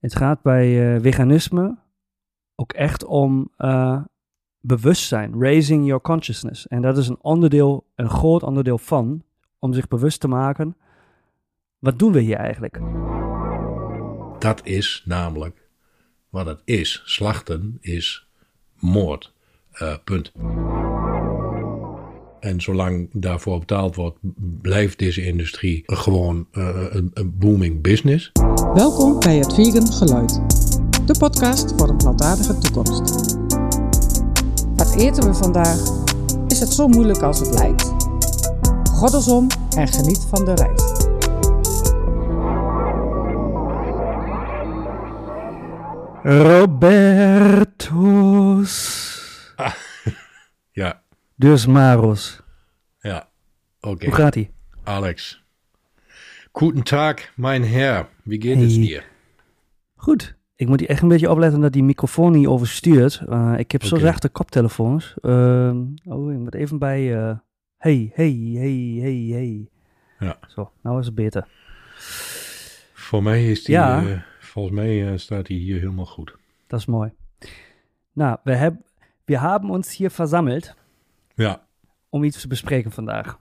Het 0.00 0.16
gaat 0.16 0.42
bij 0.42 0.94
uh, 0.94 1.02
veganisme 1.02 1.78
ook 2.54 2.72
echt 2.72 3.04
om 3.04 3.50
uh, 3.58 4.00
bewustzijn, 4.60 5.40
raising 5.40 5.86
your 5.86 6.00
consciousness. 6.00 6.66
En 6.66 6.82
dat 6.82 6.98
is 6.98 7.08
een 7.08 7.18
onderdeel, 7.20 7.86
een 7.94 8.10
groot 8.10 8.42
onderdeel 8.42 8.78
van, 8.78 9.22
om 9.58 9.72
zich 9.72 9.88
bewust 9.88 10.20
te 10.20 10.28
maken, 10.28 10.76
wat 11.78 11.98
doen 11.98 12.12
we 12.12 12.20
hier 12.20 12.36
eigenlijk? 12.36 12.80
Dat 14.38 14.66
is 14.66 15.02
namelijk 15.06 15.68
wat 16.28 16.46
het 16.46 16.62
is. 16.64 17.02
Slachten 17.04 17.76
is 17.80 18.28
moord. 18.74 19.32
Uh, 19.82 19.94
punt. 20.04 20.32
En 22.48 22.60
zolang 22.60 23.08
daarvoor 23.12 23.58
betaald 23.58 23.96
wordt, 23.96 24.18
blijft 24.62 24.98
deze 24.98 25.24
industrie 25.24 25.82
gewoon 25.86 26.46
uh, 26.52 26.68
een, 26.90 27.10
een, 27.14 27.38
booming 27.38 27.80
business. 27.80 28.32
Welkom 28.74 29.20
bij 29.20 29.36
het 29.36 29.54
Vegan 29.54 29.92
Geluid, 29.92 30.40
de 31.06 31.14
podcast 31.18 31.72
voor 31.76 31.88
een 31.88 31.96
plantaardige 31.96 32.58
toekomst. 32.58 33.36
Wat 34.76 34.94
eten 34.96 35.28
we 35.28 35.34
vandaag? 35.34 35.78
Is 36.46 36.60
het 36.60 36.72
zo 36.72 36.88
moeilijk 36.88 37.22
als 37.22 37.38
het 37.38 37.54
lijkt? 37.54 37.92
Goddelsom 38.90 39.46
en 39.76 39.88
geniet 39.88 40.26
van 40.30 40.44
de 40.44 40.54
reis. 40.54 40.82
Robertus. 46.42 47.92
Ah, 49.56 49.72
ja. 50.72 51.02
Dus 51.36 51.66
Maros. 51.66 52.46
Ja, 53.00 53.28
oké. 53.80 54.04
Hoe 54.04 54.14
gaat 54.14 54.36
ie? 54.36 54.50
Alex. 54.84 55.42
Guten 56.52 56.82
Tag, 56.82 57.14
mein 57.36 57.64
Herr. 57.64 58.08
Wie 58.22 58.40
geht 58.40 58.58
es 58.60 58.74
dir? 58.74 59.04
Goed. 59.96 60.36
Ik 60.54 60.68
moet 60.68 60.80
hier 60.80 60.88
echt 60.88 61.02
een 61.02 61.08
beetje 61.08 61.30
opletten 61.30 61.60
dat 61.60 61.72
die 61.72 61.82
microfoon 61.82 62.32
niet 62.32 62.46
overstuurt. 62.46 63.22
Uh, 63.28 63.54
ik 63.58 63.72
heb 63.72 63.84
zo 63.84 63.96
zachte 63.96 64.28
koptelefoons. 64.28 65.14
Uh, 65.22 65.70
oh, 66.04 66.32
ik 66.32 66.38
moet 66.38 66.54
even 66.54 66.78
bij... 66.78 67.00
uh, 67.16 67.36
hey, 67.76 68.10
hey, 68.14 68.50
hey, 68.54 68.98
hey, 69.00 69.28
hey. 69.30 69.68
Ja. 70.18 70.38
Zo, 70.48 70.72
nou 70.82 70.98
is 71.00 71.06
het 71.06 71.14
beter. 71.14 71.46
Voor 72.92 73.22
mij 73.22 73.50
is 73.50 73.64
die, 73.64 73.74
Ja. 73.74 74.02
eh, 74.06 74.20
volgens 74.40 74.74
mij 74.74 75.12
eh, 75.12 75.18
staat 75.18 75.48
hij 75.48 75.56
hier 75.56 75.78
helemaal 75.78 76.06
goed. 76.06 76.36
Dat 76.66 76.78
is 76.80 76.86
mooi. 76.86 77.12
Nou, 78.12 78.36
we, 78.44 78.54
heb, 78.54 78.74
we 79.24 79.38
hebben 79.38 79.70
ons 79.70 79.96
hier 79.96 80.10
verzameld 80.10 80.74
Ja, 81.34 81.66
om 82.08 82.24
iets 82.24 82.40
te 82.40 82.48
bespreken 82.48 82.90
vandaag. 82.92 83.38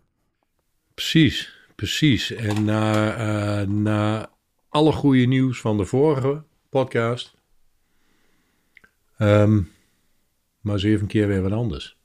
precies, 0.93 1.67
precies. 1.75 2.31
En 2.31 2.63
na, 2.63 3.13
eh, 3.15 3.67
na 3.67 4.29
alle 4.69 4.91
goede 4.91 5.25
nieuws 5.25 5.61
van 5.61 5.77
de 5.77 5.85
vorige 5.85 6.43
podcast, 6.69 7.35
ehm, 9.17 9.61
maar 10.61 10.79
zeven 10.79 11.07
keer 11.07 11.27
weer 11.27 11.41
wat 11.41 11.51
anders. 11.51 11.97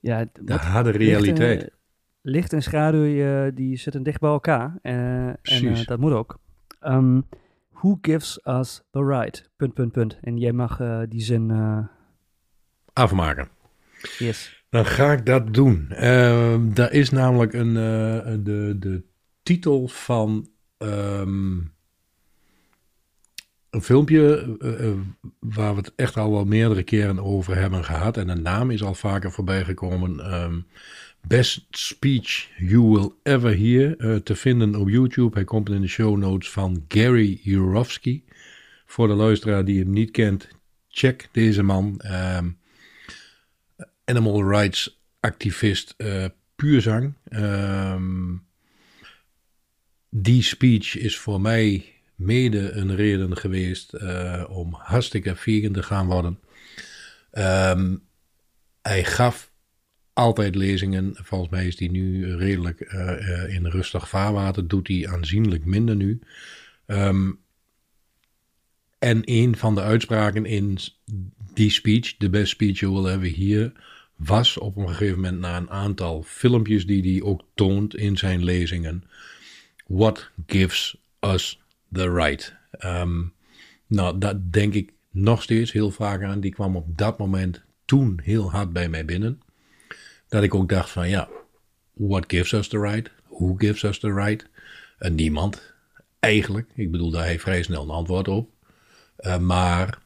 Ja, 0.00 0.24
De 0.40 0.52
harde 0.54 0.90
realiteit. 0.90 1.60
Licht 1.60 1.70
en, 1.70 1.76
licht 2.22 2.52
en 2.52 2.62
schaduw, 2.62 3.04
eh, 3.04 3.50
die 3.54 3.76
zitten 3.76 4.02
dicht 4.02 4.20
bij 4.20 4.30
elkaar. 4.30 4.78
eh, 4.82 5.26
en 5.28 5.84
dat 5.84 5.98
moet 5.98 6.12
ook. 6.12 6.38
Ehm, 6.80 7.20
who 7.72 7.98
gives 8.02 8.40
us 8.44 8.82
the 8.90 9.04
right? 9.04 9.50
Punt, 9.56 9.74
punt, 9.74 9.92
punt. 9.92 10.18
En 10.20 10.36
jij 10.38 10.52
mag 10.52 10.76
die 11.08 11.20
zin... 11.20 11.50
Afmaken. 12.92 13.48
yes. 14.18 14.57
Dan 14.70 14.86
ga 14.86 15.12
ik 15.12 15.26
dat 15.26 15.54
doen. 15.54 15.90
Ehm 15.90 16.72
daar 16.72 16.92
is 16.92 17.10
namelijk 17.10 17.52
een, 17.52 17.76
eh, 17.76 18.34
de, 18.40 18.76
de 18.78 19.02
titel 19.42 19.88
van 19.88 20.48
ehm, 20.78 21.56
een 23.70 23.82
filmpje 23.82 24.56
eh, 24.60 24.88
eh, 24.88 24.96
waar 25.38 25.74
we 25.74 25.80
het 25.80 25.92
echt 25.96 26.16
al 26.16 26.30
wel 26.30 26.44
meerdere 26.44 26.82
keren 26.82 27.18
over 27.24 27.56
hebben 27.56 27.84
gehad. 27.84 28.16
En 28.16 28.26
de 28.26 28.34
naam 28.34 28.70
is 28.70 28.82
al 28.82 28.94
vaker 28.94 29.32
voorbij 29.32 29.64
gekomen. 29.64 30.20
ehm, 30.20 30.60
Best 31.26 31.66
Speech 31.70 32.50
You 32.58 32.82
Will 32.82 33.10
Ever 33.22 33.58
Hear. 33.58 34.22
te 34.22 34.36
vinden 34.36 34.74
op 34.74 34.88
YouTube. 34.88 35.34
Hij 35.34 35.44
komt 35.44 35.70
in 35.70 35.80
de 35.80 35.88
show 35.88 36.16
notes 36.16 36.50
van 36.50 36.84
Gary 36.88 37.40
Jurovsky. 37.42 38.22
Voor 38.86 39.08
de 39.08 39.14
luisteraar 39.14 39.64
die 39.64 39.78
hem 39.78 39.90
niet 39.90 40.10
kent, 40.10 40.48
check 40.88 41.28
deze 41.32 41.62
man. 41.62 42.00
Ehm, 42.00 42.48
animal 44.08 44.42
rights 44.42 45.00
activist 45.20 45.94
eh 45.96 46.24
puur 46.56 46.80
zang. 46.80 47.14
Ehm, 47.28 48.36
die 50.10 50.42
speech 50.42 50.96
is 50.96 51.18
voor 51.18 51.40
mij 51.40 51.92
mede 52.14 52.70
een 52.70 52.96
reden 52.96 53.36
geweest 53.36 53.92
eh, 53.92 54.44
om 54.48 54.72
hartstikke 54.72 55.36
vegan 55.36 55.72
te 55.72 55.82
gaan 55.82 56.06
worden. 56.06 56.38
Ehm, 57.30 57.96
hij 58.82 59.04
gaf 59.04 59.52
altijd 60.12 60.54
lezingen. 60.54 61.12
Volgens 61.14 61.50
mij 61.50 61.66
is 61.66 61.78
hij 61.78 61.88
nu 61.88 62.36
redelijk 62.36 62.80
eh, 62.80 63.54
in 63.54 63.66
rustig 63.66 64.08
vaarwater. 64.08 64.68
Doet 64.68 64.88
hij 64.88 65.08
aanzienlijk 65.08 65.64
minder 65.64 65.96
nu. 65.96 66.20
Ehm, 66.86 67.30
en 68.98 69.20
een 69.24 69.56
van 69.56 69.74
de 69.74 69.82
uitspraken 69.82 70.44
in 70.44 70.78
die 71.54 71.70
speech, 71.70 72.16
the 72.16 72.30
best 72.30 72.50
speech 72.50 72.78
you 72.78 72.92
will 72.92 73.12
ever 73.12 73.36
hear, 73.36 73.72
was 74.18 74.58
op 74.58 74.76
een 74.76 74.88
gegeven 74.88 75.16
moment 75.16 75.40
na 75.40 75.56
een 75.56 75.70
aantal 75.70 76.22
filmpjes 76.22 76.86
die 76.86 77.12
hij 77.12 77.22
ook 77.22 77.42
toont 77.54 77.96
in 77.96 78.16
zijn 78.16 78.44
lezingen. 78.44 79.04
What 79.86 80.30
gives 80.46 80.96
us 81.20 81.60
the 81.92 82.12
right? 82.12 82.54
Ehm, 82.70 83.22
nou, 83.86 84.18
dat 84.18 84.52
denk 84.52 84.74
ik 84.74 84.92
nog 85.10 85.42
steeds 85.42 85.72
heel 85.72 85.90
vaak 85.90 86.22
aan. 86.22 86.40
Die 86.40 86.52
kwam 86.52 86.76
op 86.76 86.98
dat 86.98 87.18
moment 87.18 87.62
toen 87.84 88.20
heel 88.22 88.50
hard 88.50 88.72
bij 88.72 88.88
mij 88.88 89.04
binnen. 89.04 89.40
Dat 90.28 90.42
ik 90.42 90.54
ook 90.54 90.68
dacht 90.68 90.90
van 90.90 91.08
ja, 91.08 91.28
what 91.92 92.24
gives 92.26 92.52
us 92.52 92.68
the 92.68 92.80
right? 92.80 93.10
Who 93.28 93.54
gives 93.58 93.82
us 93.82 93.98
the 93.98 94.12
right? 94.12 94.46
En 94.98 95.14
niemand, 95.14 95.74
eigenlijk. 96.18 96.70
Ik 96.74 96.90
bedoel, 96.90 97.10
daar 97.10 97.24
heeft 97.24 97.42
vrij 97.42 97.62
snel 97.62 97.82
een 97.82 97.90
antwoord 97.90 98.28
op. 98.28 98.50
Eh, 99.16 99.38
maar, 99.38 99.98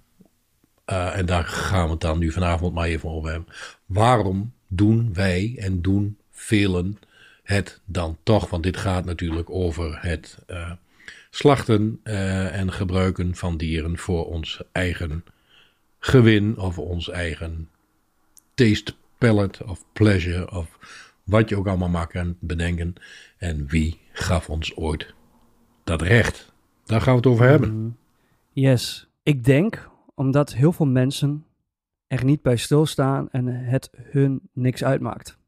eh, 0.85 1.17
en 1.19 1.27
daar 1.27 1.45
gaan 1.45 1.85
we 1.85 1.91
het 1.91 2.01
dan 2.01 2.19
nu 2.19 2.33
vanavond 2.33 2.75
maar 2.75 2.87
even 2.87 3.11
over 3.11 3.31
hebben. 3.31 3.55
Waarom 3.93 4.53
doen 4.67 5.15
wij 5.15 5.55
en 5.59 5.83
doen 5.83 6.17
velen 6.31 6.99
het 7.43 7.81
dan 7.85 8.17
toch? 8.23 8.51
Want 8.51 8.63
dit 8.63 8.77
gaat 8.77 9.05
natuurlijk 9.05 9.51
over 9.51 9.99
het 10.01 10.39
eh, 10.47 10.71
slachten 11.31 12.01
eh, 12.03 12.59
en 12.59 12.73
gebruiken 12.73 13.35
van 13.35 13.57
dieren 13.57 13.99
voor 13.99 14.27
ons 14.27 14.63
eigen 14.73 15.25
gewin 15.99 16.59
of 16.59 16.79
ons 16.79 17.11
eigen 17.11 17.69
taste 18.55 18.95
palette 19.19 19.67
of 19.67 19.85
pleasure 19.93 20.51
of 20.51 20.79
wat 21.25 21.49
je 21.49 21.57
ook 21.57 21.67
allemaal 21.67 21.89
maar 21.89 22.07
kan 22.07 22.37
bedenken. 22.39 22.95
En 23.39 23.67
wie 23.67 23.99
gaf 24.13 24.51
ons 24.51 24.77
ooit 24.77 25.15
dat 25.85 26.03
recht? 26.03 26.53
Daar 26.85 27.01
gaan 27.01 27.13
we 27.13 27.19
het 27.19 27.27
over 27.27 27.47
hebben. 27.47 27.97
Yes. 28.53 29.07
Ik 29.23 29.45
denk 29.45 29.91
omdat 30.15 30.53
heel 30.53 30.73
veel 30.73 30.87
mensen 30.87 31.45
er 32.19 32.25
niet 32.25 32.43
bij 32.43 32.57
stilstaan 32.57 33.29
en 33.31 33.47
het 33.47 33.91
hun 33.95 34.41
niks 34.53 34.85
uitmaakt. 34.85 35.39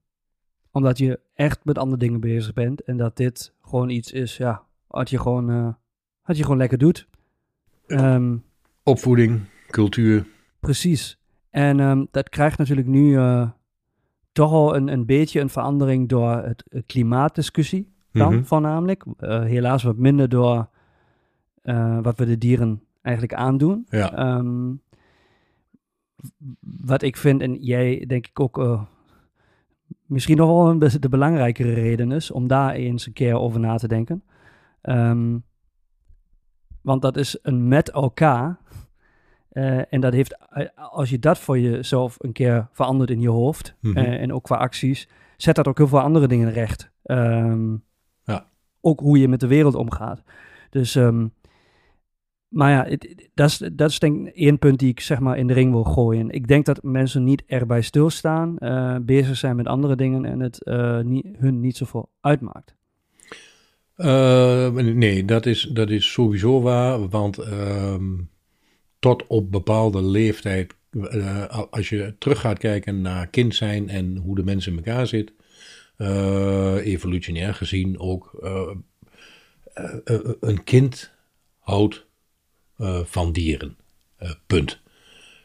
Omdat 0.71 0.99
je 0.99 1.21
echt 1.35 1.65
met 1.65 1.79
andere 1.79 1.97
dingen 2.01 2.21
bezig 2.21 2.53
bent 2.53 2.83
en 2.83 2.97
dat 2.97 3.17
dit 3.17 3.55
gewoon 3.63 3.89
iets 3.89 4.13
is, 4.13 4.37
ja, 4.37 4.63
wat 4.87 5.11
je 5.11 5.19
gewoon, 5.19 5.51
eh, 5.51 5.69
wat 6.25 6.37
je 6.37 6.43
gewoon 6.43 6.59
lekker 6.59 6.79
doet. 6.79 7.09
Ehm, 7.87 8.37
Opvoeding, 8.83 9.41
cultuur. 9.71 10.27
Precies. 10.61 11.19
En 11.51 11.81
ehm, 11.81 12.05
dat 12.11 12.29
krijgt 12.29 12.59
natuurlijk 12.59 12.89
nu 12.89 13.17
eh, 13.17 13.51
toch 14.33 14.53
al 14.53 14.77
een, 14.77 14.89
een 14.89 15.07
beetje 15.07 15.41
een 15.41 15.49
verandering 15.51 16.09
door 16.09 16.31
het, 16.31 16.65
het 16.69 16.87
klimaatdiscussie 16.87 17.93
dan 18.13 18.35
Mhm. 18.35 18.45
voornamelijk. 18.45 19.05
Eh, 19.19 19.43
helaas 19.43 19.83
wat 19.83 19.97
minder 19.97 20.29
door 20.29 20.69
wat 22.03 22.19
we 22.19 22.25
de 22.27 22.39
dieren 22.39 22.83
eigenlijk 23.03 23.35
aandoen. 23.35 23.87
Ja. 23.89 24.13
Ehm, 24.13 24.73
wat 26.61 27.03
ik 27.03 27.17
vind, 27.17 27.41
en 27.41 27.55
jij 27.63 28.05
denk 28.07 28.27
ik 28.27 28.41
ook 28.41 28.59
eh, 28.59 28.83
misschien 30.07 30.37
nog 30.37 30.49
wel 30.49 30.69
een 30.69 31.01
de 31.01 31.09
belangrijkere 31.09 31.73
reden 31.73 32.13
is 32.13 32.31
om 32.31 32.47
daar 32.47 32.73
eens 32.75 33.07
een 33.07 33.13
keer 33.13 33.35
over 33.39 33.61
na 33.61 33.77
te 33.77 33.89
denken. 33.89 34.23
Ehm, 34.81 35.39
want 36.81 37.03
dat 37.03 37.17
is 37.17 37.39
een 37.43 37.69
met 37.69 37.91
elkaar. 37.91 38.59
Eh, 39.49 39.93
en 39.93 40.01
dat 40.01 40.13
heeft, 40.13 40.37
eh, 40.51 40.67
als 40.75 41.11
je 41.11 41.19
dat 41.19 41.39
voor 41.39 41.59
jezelf 41.59 42.17
een 42.19 42.33
keer 42.33 42.69
verandert 42.73 43.11
in 43.11 43.21
je 43.21 43.29
hoofd, 43.31 43.75
Mhm. 43.81 43.97
en 43.99 44.33
ook 44.33 44.43
qua 44.43 44.57
acties, 44.57 45.09
zet 45.37 45.55
dat 45.55 45.69
ook 45.69 45.79
heel 45.79 45.89
veel 45.89 46.01
andere 46.01 46.27
dingen 46.27 46.53
recht. 46.53 46.91
Ehm, 47.03 47.77
Ja. 48.27 48.47
Ook 48.81 49.01
hoe 49.01 49.19
je 49.19 49.29
met 49.29 49.41
de 49.41 49.47
wereld 49.47 49.75
omgaat. 49.75 50.23
Dus, 50.71 50.95
ehm, 50.95 51.27
maar 52.55 52.71
ja, 52.71 52.97
dat 53.35 53.49
is, 53.51 53.71
dat 53.73 54.01
denk 54.01 54.27
ik 54.27 54.35
één 54.35 54.59
punt 54.59 54.79
die 54.79 54.89
ik 54.89 55.01
zeg 55.01 55.19
maar 55.19 55.39
in 55.39 55.47
de 55.47 55.53
ring 55.53 55.73
wil 55.73 55.85
gooien. 55.85 56.31
Ik 56.31 56.49
denk 56.49 56.67
dat 56.67 56.83
mensen 56.83 57.25
niet 57.25 57.43
erbij 57.47 57.83
stilstaan, 57.83 58.59
eh, 58.59 58.97
bezig 59.03 59.37
zijn 59.37 59.57
met 59.57 59.67
andere 59.67 59.97
dingen 59.97 60.25
en 60.25 60.41
het 60.41 60.63
eh, 60.63 61.01
niet, 61.01 61.27
hun 61.39 61.61
niet 61.61 61.77
zoveel 61.77 62.11
uitmaakt. 62.21 62.75
Uh, 63.97 64.71
nee, 64.71 65.25
dat 65.25 65.47
is, 65.47 65.63
dat 65.63 65.91
is 65.91 66.13
sowieso 66.13 66.61
waar, 66.61 67.09
want 67.09 67.39
ehm, 67.39 68.13
tot 68.99 69.27
op 69.27 69.51
bepaalde 69.51 70.03
leeftijd, 70.03 70.75
uh, 70.91 71.63
als 71.71 71.89
je 71.89 72.15
terug 72.19 72.41
gaat 72.41 72.59
kijken 72.59 73.01
naar 73.01 73.27
kind 73.27 73.55
zijn 73.55 73.89
en 73.89 74.17
hoe 74.17 74.35
de 74.35 74.45
mensen 74.45 74.73
in 74.73 74.79
elkaar 74.79 75.07
zit, 75.07 75.33
uh, 75.99 76.75
evolutionair 76.87 77.55
gezien 77.55 77.99
ook, 77.99 78.39
een 80.41 80.65
kind 80.65 81.13
houdt 81.59 82.07
van 83.05 83.33
dieren, 83.33 83.77
punt. 84.47 84.81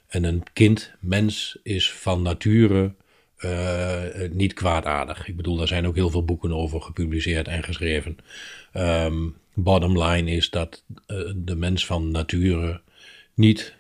En 0.08 0.24
een 0.24 0.44
kind, 0.54 0.92
mens, 1.00 1.58
is 1.64 1.92
van 1.92 2.22
nature 2.22 2.94
uh, 3.40 4.30
niet 4.32 4.54
kwaadaardig. 4.54 5.28
Ik 5.28 5.36
bedoel, 5.36 5.58
daar 5.58 5.68
zijn 5.68 5.88
ook 5.88 5.96
heel 5.96 6.10
veel 6.10 6.26
boeken 6.26 6.52
over 6.54 6.82
gepubliceerd 6.82 7.48
en 7.48 7.64
geschreven. 7.64 8.18
Um, 8.74 9.38
bottom 9.54 10.04
line 10.04 10.32
is 10.32 10.50
dat 10.50 10.84
de 11.36 11.56
mens 11.56 11.86
van 11.86 12.12
nature 12.12 12.82
niet 13.34 13.76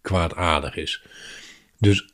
kwaadaardig 0.00 0.76
is. 0.76 1.02
Dus 1.78 2.12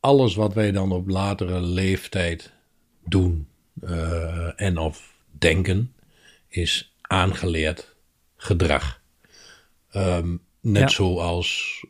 alles 0.00 0.34
wat 0.34 0.54
wij 0.54 0.72
dan 0.72 0.92
op 0.92 1.08
latere 1.08 1.60
leeftijd 1.60 2.52
doen 3.04 3.48
en 4.56 4.78
of 4.78 5.14
denken, 5.30 5.94
is 6.48 6.92
aangeleerd 7.00 7.94
gedrag. 8.36 8.99
Um, 9.96 10.40
net 10.60 10.82
ja. 10.82 10.88
zoals 10.88 11.80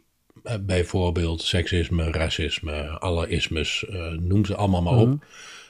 eh, 0.43 0.55
bijvoorbeeld 0.61 1.43
seksisme, 1.43 2.11
racisme, 2.11 2.88
alle 2.88 3.29
ismes, 3.29 3.85
uh, 3.91 4.12
noem 4.12 4.44
ze 4.44 4.56
allemaal 4.56 4.82
maar 4.82 4.97
op. 4.97 5.25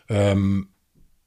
-hmm. 0.07 0.69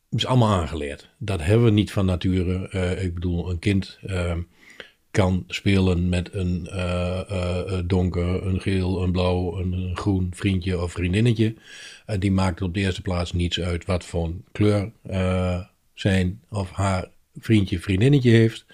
is 0.09 0.25
allemaal 0.25 0.59
aangeleerd. 0.59 1.09
Dat 1.17 1.41
hebben 1.41 1.65
we 1.65 1.71
niet 1.71 1.91
van 1.91 2.05
nature. 2.05 2.69
Uh, 2.71 3.03
ik 3.03 3.13
bedoel, 3.13 3.49
een 3.49 3.59
kind 3.59 3.99
uh, 4.03 4.33
kan 5.11 5.43
spelen 5.47 6.09
met 6.09 6.33
een 6.33 6.67
donker, 7.87 8.45
een 8.45 8.61
geel, 8.61 9.03
een 9.03 9.11
blauw, 9.11 9.57
een, 9.57 9.91
groen 9.93 10.31
vriendje 10.35 10.81
of 10.81 10.91
vriendinnetje. 10.91 11.55
die 12.19 12.31
maakt 12.31 12.61
op 12.61 12.73
de 12.73 12.79
eerste 12.79 13.01
plaats 13.01 13.31
niets 13.31 13.59
uit 13.59 13.85
wat 13.85 14.05
voor 14.05 14.31
kleur 14.51 14.91
zijn 15.93 16.41
of 16.49 16.71
haar 16.71 17.09
vriendje, 17.39 17.79
vriendinnetje 17.79 18.31
heeft. 18.31 18.65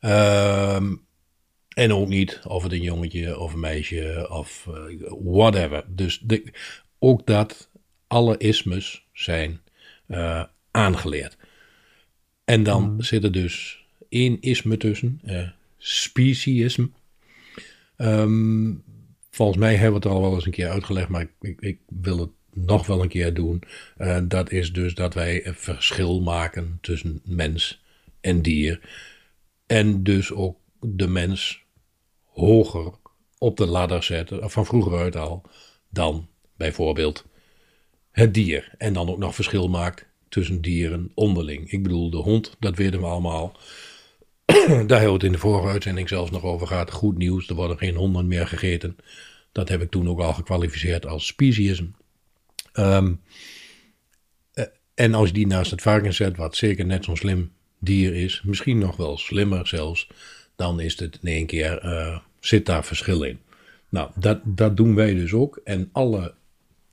Ehm 0.00 0.92
en 1.76 1.92
ook 1.92 2.08
niet 2.08 2.40
of 2.46 2.62
het 2.62 2.72
een 2.72 2.82
jongetje 2.82 3.38
of 3.38 3.52
een 3.52 3.60
meisje 3.60 4.26
of 4.30 4.66
uh, 4.68 5.12
whatever. 5.24 5.84
Dus 5.88 6.18
de, 6.18 6.52
ook 6.98 7.26
dat, 7.26 7.70
alle 8.06 8.36
ismes 8.36 9.06
zijn 9.12 9.60
uh, 10.08 10.44
aangeleerd. 10.70 11.36
En 12.44 12.62
dan 12.62 12.92
mm. 12.92 13.02
zit 13.02 13.24
er 13.24 13.32
dus 13.32 13.84
één 14.08 14.40
isme 14.40 14.76
tussen, 14.76 15.20
uh. 15.24 15.48
Um, 17.96 18.82
volgens 19.30 19.58
mij 19.58 19.74
hebben 19.74 20.00
we 20.00 20.08
het 20.08 20.16
al 20.16 20.20
wel 20.20 20.34
eens 20.34 20.46
een 20.46 20.52
keer 20.52 20.68
uitgelegd, 20.68 21.08
maar 21.08 21.26
ik, 21.40 21.60
ik 21.60 21.78
wil 21.88 22.18
het 22.18 22.30
nog 22.52 22.86
wel 22.86 23.02
een 23.02 23.08
keer 23.08 23.34
doen. 23.34 23.62
Uh, 23.98 24.18
dat 24.24 24.50
is 24.50 24.72
dus 24.72 24.94
dat 24.94 25.14
wij 25.14 25.46
een 25.46 25.54
verschil 25.54 26.20
maken 26.20 26.78
tussen 26.80 27.20
mens 27.24 27.82
en 28.20 28.42
dier. 28.42 28.80
En 29.66 30.02
dus 30.02 30.32
ook 30.32 30.58
de 30.80 31.08
mens 31.08 31.64
hoger 32.36 32.92
op 33.38 33.56
de 33.56 33.66
ladder 33.66 34.02
zetten, 34.02 34.50
van 34.50 34.66
vroeger 34.66 34.98
uit 34.98 35.16
al, 35.16 35.42
dan 35.90 36.28
bijvoorbeeld 36.56 37.24
het 38.10 38.34
dier. 38.34 38.74
En 38.78 38.92
dan 38.92 39.08
ook 39.08 39.18
nog 39.18 39.34
verschil 39.34 39.68
maakt 39.68 40.06
tussen 40.28 40.60
dieren 40.60 41.10
onderling. 41.14 41.70
Ik 41.70 41.82
bedoel, 41.82 42.10
de 42.10 42.16
hond, 42.16 42.56
dat 42.58 42.76
weten 42.76 43.00
we 43.00 43.06
allemaal. 43.06 43.56
Daar 44.46 44.76
hebben 44.76 45.06
we 45.06 45.12
het 45.12 45.22
in 45.22 45.32
de 45.32 45.38
vorige 45.38 45.68
uitzending 45.68 46.08
zelfs 46.08 46.30
nog 46.30 46.42
over 46.42 46.66
gehad. 46.66 46.90
Goed 46.90 47.18
nieuws, 47.18 47.48
er 47.48 47.54
worden 47.54 47.78
geen 47.78 47.96
honden 47.96 48.26
meer 48.26 48.46
gegeten. 48.46 48.96
Dat 49.52 49.68
heb 49.68 49.82
ik 49.82 49.90
toen 49.90 50.08
ook 50.08 50.20
al 50.20 50.32
gekwalificeerd 50.32 51.06
als 51.06 51.26
speciesisme. 51.26 51.90
Um, 52.72 53.20
en 54.94 55.14
als 55.14 55.28
je 55.28 55.34
die 55.34 55.46
naast 55.46 55.70
het 55.70 55.82
varken 55.82 56.14
zet, 56.14 56.36
wat 56.36 56.56
zeker 56.56 56.86
net 56.86 57.04
zo'n 57.04 57.16
slim 57.16 57.52
dier 57.78 58.14
is, 58.14 58.42
misschien 58.44 58.78
nog 58.78 58.96
wel 58.96 59.18
slimmer 59.18 59.66
zelfs, 59.66 60.08
dan 60.56 60.80
is 60.80 60.98
het 60.98 61.18
in 61.22 61.28
één 61.28 61.46
keer, 61.46 61.84
uh, 61.84 62.18
zit 62.40 62.66
daar 62.66 62.84
verschil 62.84 63.22
in. 63.22 63.38
Nou, 63.88 64.10
dat, 64.14 64.40
dat 64.44 64.76
doen 64.76 64.94
wij 64.94 65.14
dus 65.14 65.32
ook. 65.32 65.60
En 65.64 65.88
alle 65.92 66.34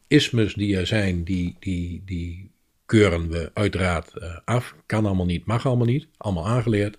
ismes 0.07 0.53
die 0.53 0.77
er 0.77 0.87
zijn, 0.87 1.23
die, 1.23 1.55
die, 1.59 2.01
die 2.05 2.51
keuren 2.85 3.29
we 3.29 3.51
uiteraard 3.53 4.11
uh, 4.17 4.37
af. 4.45 4.75
Kan 4.85 5.05
allemaal 5.05 5.25
niet, 5.25 5.45
mag 5.45 5.65
allemaal 5.65 5.85
niet. 5.85 6.07
Allemaal 6.17 6.47
aangeleerd. 6.47 6.97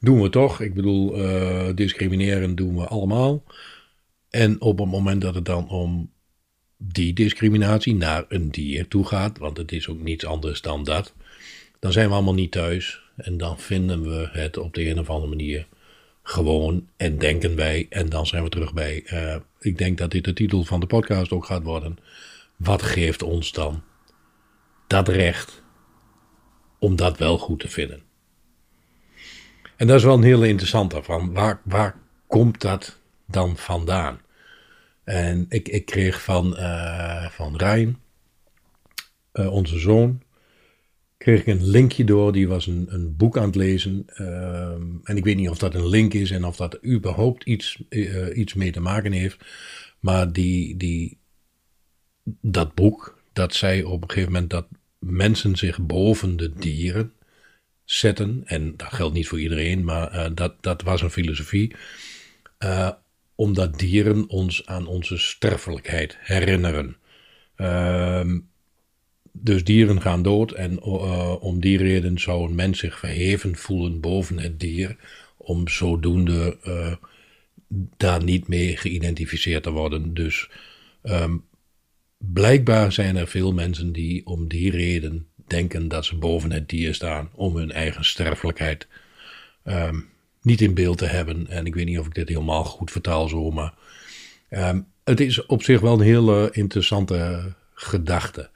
Doen 0.00 0.22
we 0.22 0.30
toch. 0.30 0.60
Ik 0.60 0.74
bedoel, 0.74 1.18
uh, 1.18 1.68
discrimineren 1.74 2.54
doen 2.54 2.76
we 2.76 2.86
allemaal. 2.86 3.44
En 4.30 4.60
op 4.60 4.78
het 4.78 4.88
moment 4.88 5.20
dat 5.20 5.34
het 5.34 5.44
dan 5.44 5.68
om 5.68 6.10
die 6.76 7.12
discriminatie 7.12 7.94
naar 7.94 8.24
een 8.28 8.50
dier 8.50 8.88
toe 8.88 9.06
gaat, 9.06 9.38
want 9.38 9.56
het 9.56 9.72
is 9.72 9.88
ook 9.88 10.00
niets 10.00 10.24
anders 10.24 10.60
dan 10.60 10.84
dat, 10.84 11.14
dan 11.78 11.92
zijn 11.92 12.08
we 12.08 12.14
allemaal 12.14 12.34
niet 12.34 12.50
thuis. 12.50 13.02
En 13.18 13.36
dan 13.36 13.58
vinden 13.58 14.02
we 14.02 14.28
het 14.32 14.56
op 14.56 14.74
de 14.74 14.88
een 14.90 14.98
of 14.98 15.10
andere 15.10 15.28
manier 15.28 15.66
gewoon 16.22 16.88
en 16.96 17.18
denken 17.18 17.56
wij. 17.56 17.86
En 17.90 18.08
dan 18.08 18.26
zijn 18.26 18.42
we 18.42 18.48
terug 18.48 18.72
bij, 18.72 19.02
uh, 19.12 19.36
ik 19.58 19.78
denk 19.78 19.98
dat 19.98 20.10
dit 20.10 20.24
de 20.24 20.32
titel 20.32 20.64
van 20.64 20.80
de 20.80 20.86
podcast 20.86 21.30
ook 21.30 21.44
gaat 21.44 21.62
worden. 21.62 21.98
Wat 22.56 22.82
geeft 22.82 23.22
ons 23.22 23.52
dan 23.52 23.82
dat 24.86 25.08
recht 25.08 25.62
om 26.78 26.96
dat 26.96 27.18
wel 27.18 27.38
goed 27.38 27.60
te 27.60 27.68
vinden? 27.68 28.02
En 29.76 29.86
dat 29.86 29.96
is 29.96 30.04
wel 30.04 30.14
een 30.14 30.22
hele 30.22 30.48
interessante 30.48 31.02
van 31.02 31.32
waar, 31.32 31.60
waar 31.64 31.96
komt 32.26 32.60
dat 32.60 32.98
dan 33.26 33.56
vandaan? 33.56 34.20
En 35.04 35.46
ik, 35.48 35.68
ik 35.68 35.86
kreeg 35.86 36.22
van, 36.22 36.54
uh, 36.58 37.28
van 37.30 37.56
Ryan, 37.56 38.00
uh, 39.32 39.52
onze 39.52 39.78
zoon, 39.78 40.22
kreeg 41.28 41.40
ik 41.40 41.60
een 41.60 41.70
linkje 41.70 42.04
door. 42.04 42.32
Die 42.32 42.48
was 42.48 42.66
een, 42.66 42.86
een 42.88 43.16
boek 43.16 43.36
aan 43.38 43.46
het 43.46 43.54
lezen. 43.54 44.04
Ehm, 44.06 44.82
en 45.02 45.16
ik 45.16 45.24
weet 45.24 45.36
niet 45.36 45.48
of 45.48 45.58
dat 45.58 45.74
een 45.74 45.88
link 45.88 46.14
is 46.14 46.30
en 46.30 46.44
of 46.44 46.56
dat 46.56 46.84
überhaupt 46.84 47.44
iets, 47.44 47.82
uh, 47.88 48.36
iets 48.36 48.54
mee 48.54 48.72
te 48.72 48.80
maken 48.80 49.12
heeft. 49.12 49.44
Maar 50.00 50.32
die, 50.32 50.76
die, 50.76 51.18
dat 52.40 52.74
boek, 52.74 53.22
dat 53.32 53.54
zei 53.54 53.84
op 53.84 54.02
een 54.02 54.08
gegeven 54.08 54.32
moment 54.32 54.50
dat 54.50 54.66
mensen 54.98 55.56
zich 55.56 55.80
boven 55.80 56.36
de 56.36 56.52
dieren 56.52 57.12
zetten. 57.84 58.42
En 58.44 58.76
dat 58.76 58.92
geldt 58.92 59.14
niet 59.14 59.28
voor 59.28 59.40
iedereen, 59.40 59.84
maar 59.84 60.14
uh, 60.14 60.26
dat, 60.34 60.54
dat 60.60 60.82
was 60.82 61.02
een 61.02 61.10
filosofie. 61.10 61.74
Uh, 62.58 62.90
omdat 63.34 63.78
dieren 63.78 64.28
ons 64.28 64.66
aan 64.66 64.86
onze 64.86 65.18
sterfelijkheid 65.18 66.16
herinneren. 66.20 66.96
Uh, 67.56 68.38
dus 69.40 69.64
dieren 69.64 70.00
gaan 70.00 70.22
dood 70.22 70.52
en 70.52 70.72
uh, 70.72 71.42
om 71.42 71.60
die 71.60 71.78
reden 71.78 72.18
zou 72.18 72.48
een 72.48 72.54
mens 72.54 72.78
zich 72.78 72.98
verheven 72.98 73.56
voelen 73.56 74.00
boven 74.00 74.38
het 74.38 74.60
dier, 74.60 74.96
om 75.36 75.68
zodoende 75.68 76.56
uh, 76.64 76.92
daar 77.96 78.24
niet 78.24 78.48
mee 78.48 78.76
geïdentificeerd 78.76 79.62
te 79.62 79.70
worden. 79.70 80.14
Dus 80.14 80.50
um, 81.02 81.44
blijkbaar 82.18 82.92
zijn 82.92 83.16
er 83.16 83.28
veel 83.28 83.52
mensen 83.52 83.92
die 83.92 84.26
om 84.26 84.48
die 84.48 84.70
reden 84.70 85.26
denken 85.46 85.88
dat 85.88 86.04
ze 86.04 86.16
boven 86.16 86.52
het 86.52 86.68
dier 86.68 86.94
staan, 86.94 87.30
om 87.34 87.56
hun 87.56 87.72
eigen 87.72 88.04
sterfelijkheid 88.04 88.86
um, 89.64 90.08
niet 90.42 90.60
in 90.60 90.74
beeld 90.74 90.98
te 90.98 91.06
hebben. 91.06 91.46
En 91.46 91.66
ik 91.66 91.74
weet 91.74 91.86
niet 91.86 91.98
of 91.98 92.06
ik 92.06 92.14
dit 92.14 92.28
helemaal 92.28 92.64
goed 92.64 92.90
vertaal 92.90 93.28
zo, 93.28 93.50
maar 93.50 93.74
um, 94.50 94.86
het 95.04 95.20
is 95.20 95.46
op 95.46 95.62
zich 95.62 95.80
wel 95.80 95.92
een 95.92 96.00
hele 96.00 96.48
interessante 96.52 97.52
gedachte. 97.74 98.50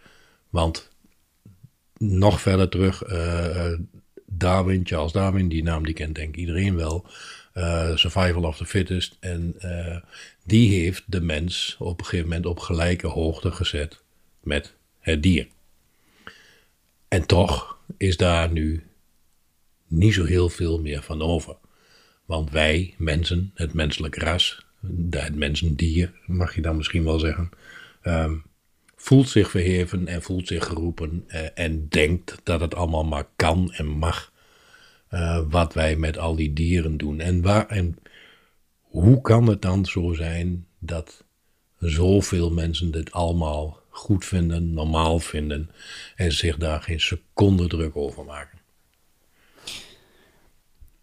Want 0.52 0.90
nog 1.98 2.40
verder 2.40 2.68
terug, 2.68 3.08
uh, 3.08 3.72
Darwin, 4.26 4.86
Charles 4.86 5.12
Darwin, 5.12 5.48
die 5.48 5.62
naam 5.62 5.84
die 5.84 5.94
kent 5.94 6.14
denk 6.14 6.28
ik 6.28 6.36
iedereen 6.36 6.76
wel. 6.76 7.06
Uh, 7.54 7.96
survival 7.96 8.42
of 8.42 8.56
the 8.56 8.66
fittest. 8.66 9.16
En 9.20 9.56
die 10.44 10.70
heeft 10.70 11.02
de 11.06 11.20
mens 11.20 11.76
op 11.78 11.98
een 11.98 12.04
gegeven 12.04 12.28
moment 12.28 12.46
op 12.46 12.58
gelijke 12.58 13.06
hoogte 13.06 13.52
gezet 13.52 14.02
met 14.40 14.74
het 14.98 15.22
dier. 15.22 15.46
En 17.08 17.26
toch 17.26 17.78
is 17.96 18.16
daar 18.16 18.50
nu 18.50 18.86
niet 19.86 20.14
zo 20.14 20.24
heel 20.24 20.48
veel 20.48 20.80
meer 20.80 21.02
van 21.02 21.22
over. 21.22 21.56
Want 22.24 22.50
wij, 22.50 22.94
mensen, 22.98 23.50
het 23.54 23.72
menselijk 23.72 24.16
ras, 24.16 24.66
het 25.10 25.34
mensendier, 25.34 26.12
mag 26.26 26.54
je 26.54 26.60
dan 26.60 26.76
misschien 26.76 27.04
wel 27.04 27.18
zeggen, 27.18 27.50
um, 28.02 28.44
voelt 29.02 29.28
zich 29.28 29.50
verheven 29.50 30.06
en 30.06 30.22
voelt 30.22 30.46
zich 30.46 30.66
geroepen 30.66 31.24
uh, 31.28 31.40
en 31.54 31.88
denkt 31.88 32.40
dat 32.42 32.60
het 32.60 32.74
allemaal 32.74 33.04
maar 33.04 33.26
kan 33.36 33.72
en 33.72 33.86
mag. 33.86 34.32
Uh, 35.10 35.40
wat 35.50 35.74
wij 35.74 35.96
met 35.96 36.18
al 36.18 36.34
die 36.36 36.52
dieren 36.52 36.96
doen. 36.96 37.20
En, 37.20 37.42
waar, 37.42 37.66
en 37.66 37.96
hoe 38.80 39.20
kan 39.20 39.46
het 39.46 39.62
dan 39.62 39.84
zo 39.84 40.12
zijn 40.12 40.66
dat 40.78 41.24
zoveel 41.78 42.50
mensen 42.50 42.90
dit 42.90 43.12
allemaal 43.12 43.80
goed 43.88 44.24
vinden, 44.24 44.72
normaal 44.74 45.18
vinden 45.18 45.70
en 46.16 46.32
zich 46.32 46.56
daar 46.56 46.82
geen 46.82 47.00
seconde 47.00 47.66
druk 47.66 47.96
over 47.96 48.24
maken? 48.24 48.58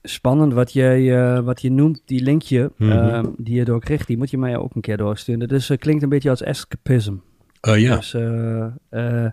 spannend 0.03 0.53
wat, 0.53 0.73
jij, 0.73 1.21
eh, 1.21 1.39
wat 1.39 1.61
je 1.61 1.71
noemt, 1.71 2.01
die 2.05 2.23
linkje 2.23 2.71
Mhm. 2.77 2.91
ehm, 2.91 3.25
die 3.37 3.55
je 3.55 3.65
door 3.65 3.79
kreeg, 3.79 4.05
die 4.05 4.17
moet 4.17 4.29
je 4.29 4.37
mij 4.37 4.57
ook 4.57 4.75
een 4.75 4.81
keer 4.81 4.97
doorsturen. 4.97 5.47
Dus 5.47 5.67
het 5.67 5.79
klinkt 5.79 6.03
een 6.03 6.09
beetje 6.09 6.29
als 6.29 6.41
escapism. 6.41 7.15
Eh, 7.61 7.77
ja, 7.81 7.95
Dus 7.95 8.13
eh, 8.13 8.65
eh, 8.89 9.31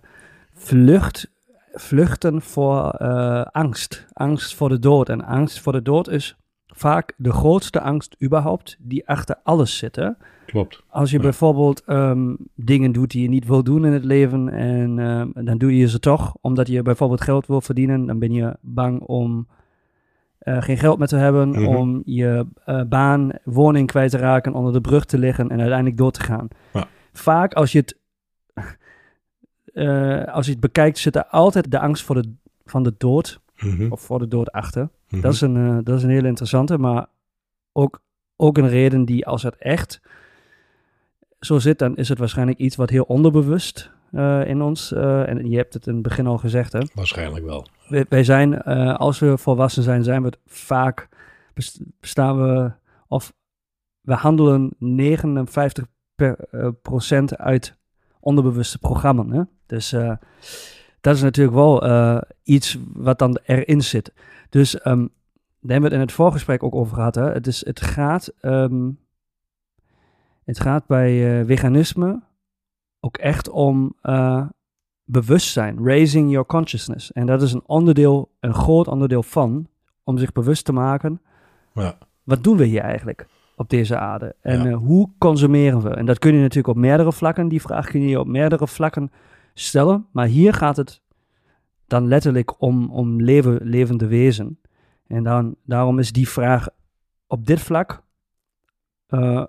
vlucht, 0.55 1.31
vluchten 1.73 2.43
voor 2.43 2.91
eh, 2.91 3.43
angst. 3.43 4.07
Angst 4.13 4.55
voor 4.55 4.69
de 4.69 4.79
dood. 4.79 5.09
En 5.09 5.25
angst 5.25 5.61
voor 5.61 5.73
de 5.73 5.83
dood 5.83 6.09
is 6.09 6.37
vaak 6.67 7.13
de 7.17 7.33
grootste 7.33 7.81
angst 7.81 8.17
überhaupt, 8.23 8.77
die 8.81 9.09
achter 9.09 9.37
alles 9.43 9.77
zit. 9.79 9.97
Hè? 9.97 10.09
klopt. 10.47 10.83
Als 10.89 11.11
je 11.11 11.17
Ja. 11.17 11.23
bijvoorbeeld 11.23 11.83
ehm, 11.85 12.35
dingen 12.55 12.93
doet 12.93 13.11
die 13.11 13.23
je 13.23 13.29
niet 13.29 13.47
wil 13.47 13.63
doen 13.63 13.85
in 13.85 13.93
het 13.93 14.05
leven 14.05 14.49
en 14.49 14.99
ehm, 14.99 15.45
dan 15.45 15.59
doe 15.59 15.77
je 15.77 15.89
ze 15.89 15.99
toch 15.99 16.37
omdat 16.41 16.69
je 16.69 16.83
bijvoorbeeld 16.83 17.21
geld 17.21 17.47
wil 17.47 17.61
verdienen, 17.61 18.07
dan 18.07 18.19
ben 18.19 18.33
je 18.33 18.57
bang 18.61 19.01
om 19.01 19.49
geen 20.41 20.79
geld 20.79 20.99
meer 20.99 21.07
te 21.09 21.17
hebben, 21.17 21.49
Mhm. 21.49 21.65
om 21.67 22.03
je 22.05 22.47
baan, 22.89 23.31
woning 23.45 23.87
kwijt 23.87 24.11
te 24.11 24.17
raken, 24.19 24.55
onder 24.55 24.73
de 24.73 24.81
brug 24.81 25.05
te 25.05 25.19
liggen 25.19 25.49
en 25.49 25.59
uiteindelijk 25.59 25.97
door 25.97 26.11
te 26.11 26.21
gaan. 26.23 26.49
Ja. 26.73 26.85
Vaak 27.13 27.55
als 27.55 27.73
je 27.73 27.79
het 27.79 27.99
eh, 29.77 30.25
als 30.35 30.47
je 30.47 30.53
het 30.53 30.61
bekijkt, 30.61 30.99
zit 30.99 31.17
er 31.17 31.27
altijd 31.27 31.71
de 31.71 31.79
angst 31.81 32.03
voor 32.05 32.15
de, 32.23 32.33
van 32.65 32.83
de 32.83 32.95
dood 32.99 33.41
Mhm, 33.57 33.93
of 33.93 34.01
voor 34.01 34.19
de 34.19 34.29
dood 34.29 34.53
achter. 34.53 34.89
mhm. 35.09 35.21
Dat, 35.21 35.33
is 35.33 35.41
een, 35.41 35.57
eh, 35.57 35.79
dat 35.85 35.97
is 35.97 36.03
een 36.03 36.11
hele 36.11 36.29
interessante, 36.29 36.79
maar 36.79 37.07
ook, 37.73 38.01
ook 38.37 38.59
een 38.59 38.69
reden 38.69 39.05
die 39.05 39.27
als 39.27 39.43
het 39.43 39.57
echt 39.57 40.01
zo 41.41 41.59
zit, 41.59 41.79
dan 41.79 41.97
is 41.97 42.09
het 42.09 42.19
waarschijnlijk 42.19 42.59
iets 42.59 42.77
wat 42.77 42.91
heel 42.91 43.03
onderbewust 43.05 43.91
eh, 44.13 44.47
in 44.49 44.63
ons, 44.63 44.93
en 44.93 45.51
je 45.51 45.57
hebt 45.57 45.75
het 45.75 45.87
in 45.87 45.95
het 45.95 46.03
begin 46.03 46.27
al 46.27 46.39
gezegd, 46.39 46.73
hè. 46.73 46.81
Waarschijnlijk 46.95 47.45
wel. 47.45 47.67
Wij, 47.89 48.07
wij 48.09 48.25
zijn, 48.25 48.63
als 48.97 49.19
we 49.19 49.39
volwassen 49.39 49.83
zijn, 49.83 50.05
zijn 50.05 50.21
we 50.23 50.27
het 50.27 50.39
vaak, 50.47 51.09
bes- 51.55 51.81
bestaan 52.01 52.37
we, 52.43 52.73
of 53.09 53.33
we 54.01 54.15
handelen 54.15 54.71
59 54.79 55.87
per, 56.15 56.37
eh, 56.51 56.69
procent 56.83 57.37
uit 57.39 57.77
onderbewuste 58.21 58.79
programma's. 58.79 59.47
Dus 59.67 59.93
eh, 59.93 60.13
dat 61.01 61.15
is 61.15 61.23
natuurlijk 61.23 61.57
wel 61.57 61.83
eh, 61.87 62.19
iets 62.43 62.79
wat 62.93 63.19
dan 63.19 63.39
erin 63.45 63.83
zit. 63.83 64.13
Dus 64.51 64.81
ehm, 64.81 64.99
daar 65.61 65.73
hebben 65.73 65.81
we 65.81 65.85
het 65.85 65.93
in 65.95 66.01
het 66.01 66.13
voorgesprek 66.13 66.63
ook 66.63 66.75
over 66.75 66.95
gehad. 66.97 67.15
Hè? 67.15 67.33
Het, 67.33 67.47
is, 67.47 67.65
het, 67.67 67.81
gaat, 67.81 68.33
ehm, 68.41 68.91
het 70.45 70.61
gaat 70.61 70.87
bij 70.87 71.41
eh, 71.41 71.47
veganisme 71.47 72.23
ook 73.01 73.17
echt 73.17 73.49
om 73.49 73.95
bewustzijn, 75.05 75.85
raising 75.85 76.31
your 76.31 76.47
consciousness. 76.47 77.13
En 77.13 77.27
dat 77.27 77.43
is 77.43 77.53
een 77.53 77.63
onderdeel, 77.67 78.31
een 78.41 78.55
groot 78.55 78.89
onderdeel 78.89 79.23
van, 79.23 79.69
om 80.05 80.19
zich 80.19 80.33
bewust 80.33 80.65
te 80.65 80.73
maken, 80.73 81.21
Ja. 81.75 81.99
wat 82.23 82.45
doen 82.45 82.57
we 82.57 82.65
hier 82.65 82.81
eigenlijk 82.81 83.27
op 83.57 83.69
deze 83.71 83.99
aarde? 83.99 84.35
En 84.41 84.63
Ja. 84.69 84.73
hoe 84.77 85.11
consumeren 85.19 85.83
we? 85.83 85.91
En 85.91 86.07
dat 86.07 86.19
kun 86.19 86.35
je 86.35 86.41
natuurlijk 86.41 86.69
op 86.69 86.77
meerdere 86.77 87.13
vlakken, 87.13 87.49
die 87.49 87.61
vraag 87.61 87.91
kun 87.91 88.03
je 88.03 88.21
op 88.21 88.27
meerdere 88.27 88.67
vlakken 88.67 89.11
stellen. 89.59 90.07
Maar 90.13 90.27
hier 90.27 90.55
gaat 90.55 90.77
het 90.77 91.03
dan 91.87 92.09
letterlijk 92.09 92.61
om, 92.61 92.91
om 92.91 93.23
leven, 93.23 93.59
levende 93.63 94.07
wezen. 94.07 94.61
En 95.07 95.23
dan, 95.23 95.57
daarom 95.65 95.99
is 95.99 96.13
die 96.13 96.29
vraag 96.29 96.69
op 97.27 97.47
dit 97.47 97.61
vlak 97.61 98.03
eh, 99.07 99.45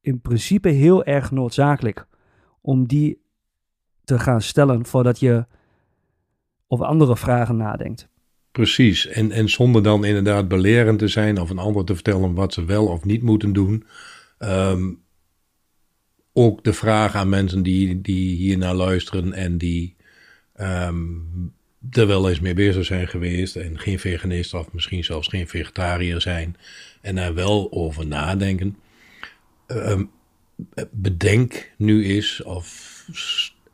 in 0.00 0.20
principe 0.20 0.68
heel 0.68 1.04
erg 1.04 1.30
noodzakelijk 1.30 2.06
om 2.60 2.86
die 2.86 3.22
te 4.04 4.18
gaan 4.18 4.42
stellen 4.42 4.86
voordat 4.86 5.20
je 5.20 5.46
over 6.66 6.86
andere 6.86 7.16
vragen 7.16 7.56
nadenkt. 7.56 8.08
Precies, 8.50 9.06
en, 9.06 9.30
en 9.30 9.48
zonder 9.48 9.82
dan 9.82 10.04
inderdaad 10.04 10.48
belerend 10.48 10.98
te 10.98 11.08
zijn 11.08 11.40
of 11.40 11.50
een 11.50 11.58
ander 11.58 11.84
te 11.84 11.94
vertellen 11.94 12.34
wat 12.34 12.52
ze 12.52 12.64
wel 12.64 12.86
of 12.86 13.04
niet 13.04 13.22
moeten 13.22 13.52
doen. 13.52 13.86
Ehm, 14.38 14.92
ook 16.36 16.64
de 16.64 16.72
vraag 16.72 17.14
aan 17.14 17.28
mensen 17.28 17.62
die, 17.62 18.00
die 18.00 18.36
hier 18.36 18.58
naar 18.58 18.74
luisteren 18.74 19.32
en 19.32 19.58
die 19.58 19.94
ehm, 20.54 21.04
er 21.90 22.06
wel 22.06 22.28
eens 22.28 22.40
mee 22.40 22.54
bezig 22.54 22.84
zijn 22.84 23.08
geweest 23.08 23.56
en 23.56 23.78
geen 23.78 23.98
veganist 23.98 24.54
of 24.54 24.72
misschien 24.72 25.04
zelfs 25.04 25.28
geen 25.28 25.48
vegetariër 25.48 26.20
zijn 26.20 26.56
en 27.00 27.14
daar 27.14 27.34
wel 27.34 27.72
over 27.72 28.06
nadenken. 28.06 28.76
Ehm, 29.66 30.04
bedenk 30.90 31.70
nu 31.76 32.04
eens 32.04 32.42
of 32.42 32.92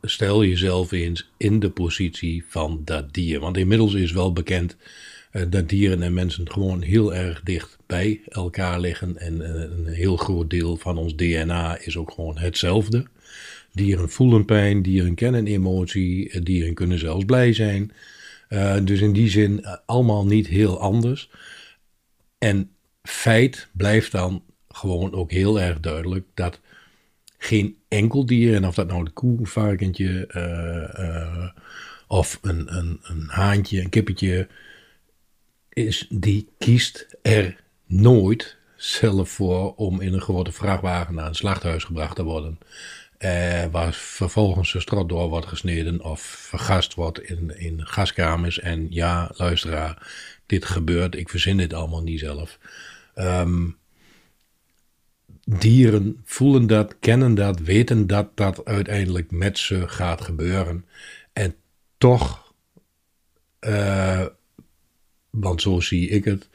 stel 0.01 0.43
jezelf 0.45 0.91
eens 0.91 1.31
in 1.37 1.59
de 1.59 1.69
positie 1.69 2.43
van 2.47 2.81
dat 2.85 3.13
dier. 3.13 3.39
Want 3.39 3.57
inmiddels 3.57 3.93
is 3.93 4.11
wel 4.11 4.33
bekend 4.33 4.77
dat 5.49 5.69
dieren 5.69 6.03
en 6.03 6.13
mensen 6.13 6.51
gewoon 6.51 6.81
heel 6.81 7.13
erg 7.15 7.41
dicht 7.43 7.77
bij 7.85 8.21
elkaar 8.27 8.79
liggen. 8.79 9.17
En 9.17 9.41
eh, 9.41 9.61
een 9.61 9.87
heel 9.87 10.15
groot 10.15 10.49
deel 10.49 10.77
van 10.77 10.97
ons 10.97 11.15
DNA 11.15 11.77
is 11.77 11.97
ook 11.97 12.11
gewoon 12.11 12.37
hetzelfde. 12.37 13.05
Dieren 13.73 14.09
voelen 14.09 14.45
pijn, 14.45 14.81
dieren 14.81 15.15
kennen 15.15 15.47
emotie, 15.47 16.29
eh, 16.29 16.41
dieren 16.43 16.73
kunnen 16.73 16.99
zelfs 16.99 17.25
blij 17.25 17.53
zijn. 17.53 17.91
Eh, 18.47 18.77
dus 18.83 19.01
in 19.01 19.13
die 19.13 19.29
zin 19.29 19.63
eh, 19.63 19.75
allemaal 19.85 20.25
niet 20.25 20.47
heel 20.47 20.79
anders. 20.79 21.29
En 22.37 22.69
feit 23.01 23.67
blijft 23.71 24.11
dan 24.11 24.43
gewoon 24.69 25.13
ook 25.13 25.31
heel 25.31 25.61
erg 25.61 25.79
duidelijk 25.79 26.25
dat 26.33 26.59
geen 27.37 27.77
enkel 27.87 28.25
dier, 28.25 28.55
en 28.55 28.65
of 28.65 28.75
dat 28.75 28.87
nou 28.87 29.03
de 29.03 29.11
koe, 29.11 29.39
een 29.39 29.47
varkentje 29.47 30.27
eh, 30.27 30.99
eh, 30.99 31.49
of 32.07 32.39
een, 32.41 32.77
een, 32.77 32.99
een 33.03 33.25
haantje, 33.27 33.81
een 33.81 33.89
kippetje 33.89 34.47
is, 35.73 36.07
die 36.09 36.49
kiest 36.57 37.07
er 37.21 37.63
nooit 37.85 38.57
zelf 38.75 39.29
voor 39.29 39.73
om 39.75 40.01
in 40.01 40.13
een 40.13 40.21
grote 40.21 40.51
vrachtwagen 40.51 41.15
naar 41.15 41.27
een 41.27 41.35
slachthuis 41.35 41.83
gebracht 41.83 42.15
te 42.15 42.23
worden. 42.23 42.59
Eh, 43.17 43.65
waar 43.71 43.93
vervolgens 43.93 44.71
de 44.71 44.79
strot 44.79 45.09
door 45.09 45.29
wordt 45.29 45.47
gesneden 45.47 46.03
of 46.03 46.21
vergast 46.21 46.93
wordt 46.93 47.19
in, 47.19 47.59
in 47.59 47.87
gaskamers. 47.87 48.59
En 48.59 48.87
ja, 48.89 49.31
luisteraar, 49.33 50.11
dit 50.45 50.65
gebeurt, 50.65 51.15
ik 51.15 51.29
verzin 51.29 51.57
dit 51.57 51.73
allemaal 51.73 52.01
niet 52.01 52.19
zelf. 52.19 52.57
Ehm, 53.13 53.69
dieren 55.45 56.21
voelen 56.23 56.67
dat, 56.67 56.95
kennen 56.99 57.35
dat, 57.35 57.59
weten 57.59 58.07
dat 58.07 58.37
dat 58.37 58.65
uiteindelijk 58.65 59.31
met 59.31 59.57
ze 59.57 59.87
gaat 59.87 60.21
gebeuren. 60.21 60.85
En 61.33 61.55
toch, 61.97 62.53
eh, 63.59 64.25
want 65.31 65.61
zo 65.61 65.79
zie 65.79 66.09
ik 66.09 66.25
het, 66.25 66.49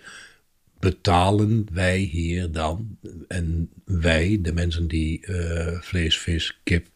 betalen 0.79 1.67
wij 1.73 1.99
hier 1.99 2.53
dan, 2.53 2.99
en 3.29 3.71
wij, 3.85 4.39
de 4.43 4.53
mensen 4.53 4.89
die 4.89 5.27
eh, 5.27 5.81
vlees, 5.81 6.19
vis, 6.19 6.61
kip 6.63 6.87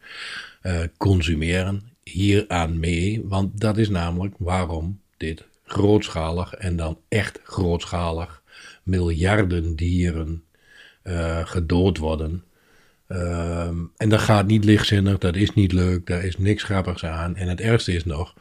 eh, 0.61 0.79
consumeren, 0.97 1.81
hier 2.03 2.45
aan 2.47 2.79
mee. 2.79 3.21
Want 3.25 3.59
dat 3.61 3.77
is 3.77 3.89
namelijk 3.89 4.35
waarom 4.37 4.99
dit 5.17 5.45
grootschalig 5.63 6.53
en 6.53 6.75
dan 6.75 6.99
echt 7.07 7.39
grootschalig 7.43 8.41
miljarden 8.83 9.75
dieren 9.75 10.43
eh, 11.01 11.45
gedood 11.45 11.97
worden. 11.97 12.43
Ehm, 13.07 13.77
en 13.97 14.09
dat 14.09 14.19
gaat 14.19 14.47
niet 14.47 14.63
lichtzinnig, 14.63 15.17
dat 15.17 15.35
is 15.35 15.53
niet 15.53 15.71
leuk, 15.71 16.07
daar 16.07 16.23
is 16.23 16.37
niks 16.37 16.63
grappigs 16.63 17.05
aan. 17.05 17.35
En 17.35 17.47
het 17.47 17.61
ergste 17.61 17.93
is 17.93 18.05
nog, 18.05 18.35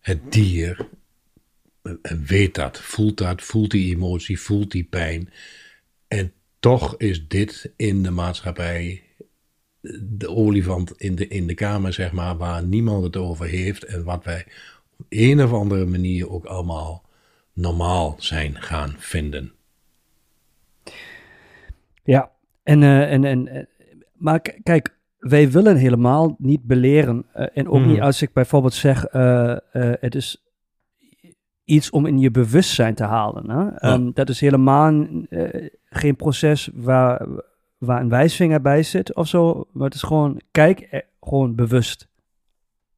het 0.00 0.32
dier 0.32 0.88
weet 2.26 2.54
dat, 2.54 2.80
voelt 2.80 3.18
dat, 3.18 3.42
voelt 3.42 3.70
die 3.70 3.94
emotie, 3.94 4.40
voelt 4.40 4.70
die 4.70 4.84
pijn. 4.84 5.32
En 6.08 6.32
toch 6.58 6.96
is 6.96 7.28
dit 7.28 7.72
in 7.76 8.02
de 8.02 8.10
maatschappij 8.10 9.02
de 10.00 10.28
olifant 10.28 10.92
in 10.96 11.14
de, 11.14 11.28
in 11.28 11.46
de 11.46 11.54
kamer, 11.54 11.92
zeg 11.92 12.12
maar, 12.12 12.36
waar 12.36 12.64
niemand 12.64 13.04
het 13.04 13.16
over 13.16 13.46
heeft. 13.46 13.84
En 13.84 14.04
wat 14.04 14.24
wij 14.24 14.46
op 14.98 15.06
een 15.08 15.42
of 15.42 15.52
andere 15.52 15.86
manier 15.86 16.30
ook 16.30 16.44
allemaal 16.44 17.04
normaal 17.52 18.16
zijn 18.18 18.62
gaan 18.62 18.94
vinden. 18.98 19.52
Ja, 22.04 22.30
en, 22.62 22.82
eh, 22.82 23.12
en, 23.12 23.24
en, 23.24 23.48
eh, 23.48 23.64
maar 24.12 24.40
kijk, 24.62 24.98
wij 25.18 25.50
willen 25.50 25.76
helemaal 25.76 26.34
niet 26.38 26.62
beleren. 26.62 27.26
eh, 27.32 27.46
en 27.54 27.68
ook 27.68 27.84
niet 27.84 28.00
als 28.00 28.22
ik 28.22 28.32
bijvoorbeeld 28.32 28.74
zeg, 28.74 29.06
het 30.00 30.14
is 30.14 30.49
iets 31.70 31.90
om 31.90 32.06
in 32.06 32.18
je 32.18 32.30
bewustzijn 32.30 32.94
te 32.94 33.04
halen. 33.04 33.50
Hè? 33.50 33.68
Ehm, 33.68 34.10
dat 34.14 34.28
is 34.28 34.40
helemaal 34.40 35.04
eh, 35.30 35.66
geen 35.84 36.16
proces 36.16 36.70
waar, 36.74 37.26
waar 37.78 38.00
een 38.00 38.08
wijsvinger 38.08 38.60
bij 38.60 38.82
zit 38.82 39.14
of 39.14 39.26
zo. 39.28 39.66
Maar 39.72 39.84
het 39.84 39.94
is 39.94 40.02
gewoon, 40.02 40.40
kijk 40.50 40.86
er 40.90 41.04
gewoon 41.20 41.54
bewust 41.54 42.08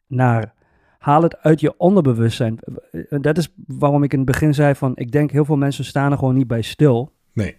naar. 0.07 0.55
Haal 0.99 1.23
het 1.23 1.37
uit 1.43 1.61
je 1.61 1.75
onderbewustzijn. 1.79 2.59
Eh, 2.91 3.21
Dat 3.21 3.39
is 3.39 3.49
waarom 3.67 4.03
ik 4.03 4.13
in 4.13 4.19
het 4.19 4.27
begin 4.27 4.55
zei 4.55 4.75
van, 4.75 4.93
ik 4.95 5.13
denk 5.13 5.31
heel 5.31 5.45
veel 5.45 5.57
mensen 5.57 5.85
staan 5.85 6.13
er 6.13 6.19
gewoon 6.19 6.35
niet 6.35 6.47
bij 6.47 6.63
stil. 6.63 7.13
Nee, 7.33 7.57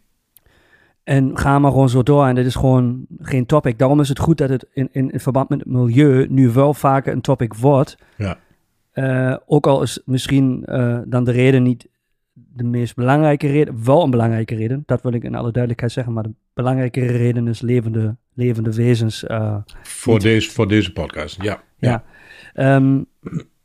En 1.03 1.38
ga 1.38 1.60
maar 1.60 1.72
gewoon 1.72 1.89
zo 1.89 2.03
door. 2.03 2.25
En 2.25 2.36
dit 2.36 2.46
is 2.46 2.55
gewoon 2.55 3.05
geen 3.20 3.46
topic. 3.46 3.77
Daarom 3.79 4.00
is 4.00 4.10
het 4.10 4.20
goed 4.20 4.38
dat 4.38 4.50
het 4.50 4.65
in, 4.74 4.89
in, 4.91 5.12
in 5.12 5.20
verband 5.20 5.50
met 5.50 5.60
het 5.60 5.67
milieu 5.67 6.27
nu 6.29 6.50
wel 6.50 6.74
vaker 6.74 7.13
een 7.13 7.22
topic 7.22 7.53
wordt. 7.53 7.98
ja, 8.17 8.38
Eh, 8.94 9.36
ook 9.46 9.68
al 9.68 9.82
is 9.82 10.02
misschien 10.06 10.66
eh, 10.66 11.00
dan 11.06 11.24
de 11.24 11.32
reden 11.32 11.64
niet 11.64 11.88
de 12.34 12.64
meest 12.64 12.96
belangrijke 12.96 13.48
reden, 13.48 13.86
wel 13.86 14.04
een 14.04 14.10
belangrijke 14.10 14.56
reden, 14.56 14.84
dat 14.86 15.02
wil 15.02 15.14
ik 15.14 15.24
in 15.24 15.36
alle 15.36 15.52
duidelijkheid 15.52 15.92
zeggen, 15.92 16.14
maar 16.14 16.24
de 16.24 16.34
belangrijke 16.54 17.06
reden 17.06 17.48
is 17.48 17.62
levende, 17.62 18.16
levende 18.34 18.74
wezens. 18.74 19.24
Uh, 19.24 19.58
voor, 19.84 20.20
deze, 20.20 20.52
voor 20.52 20.68
deze 20.68 20.94
podcast, 20.94 21.44
ja. 21.44 21.64
Ja. 21.78 22.04
ja. 22.54 22.76
Um, 22.76 23.06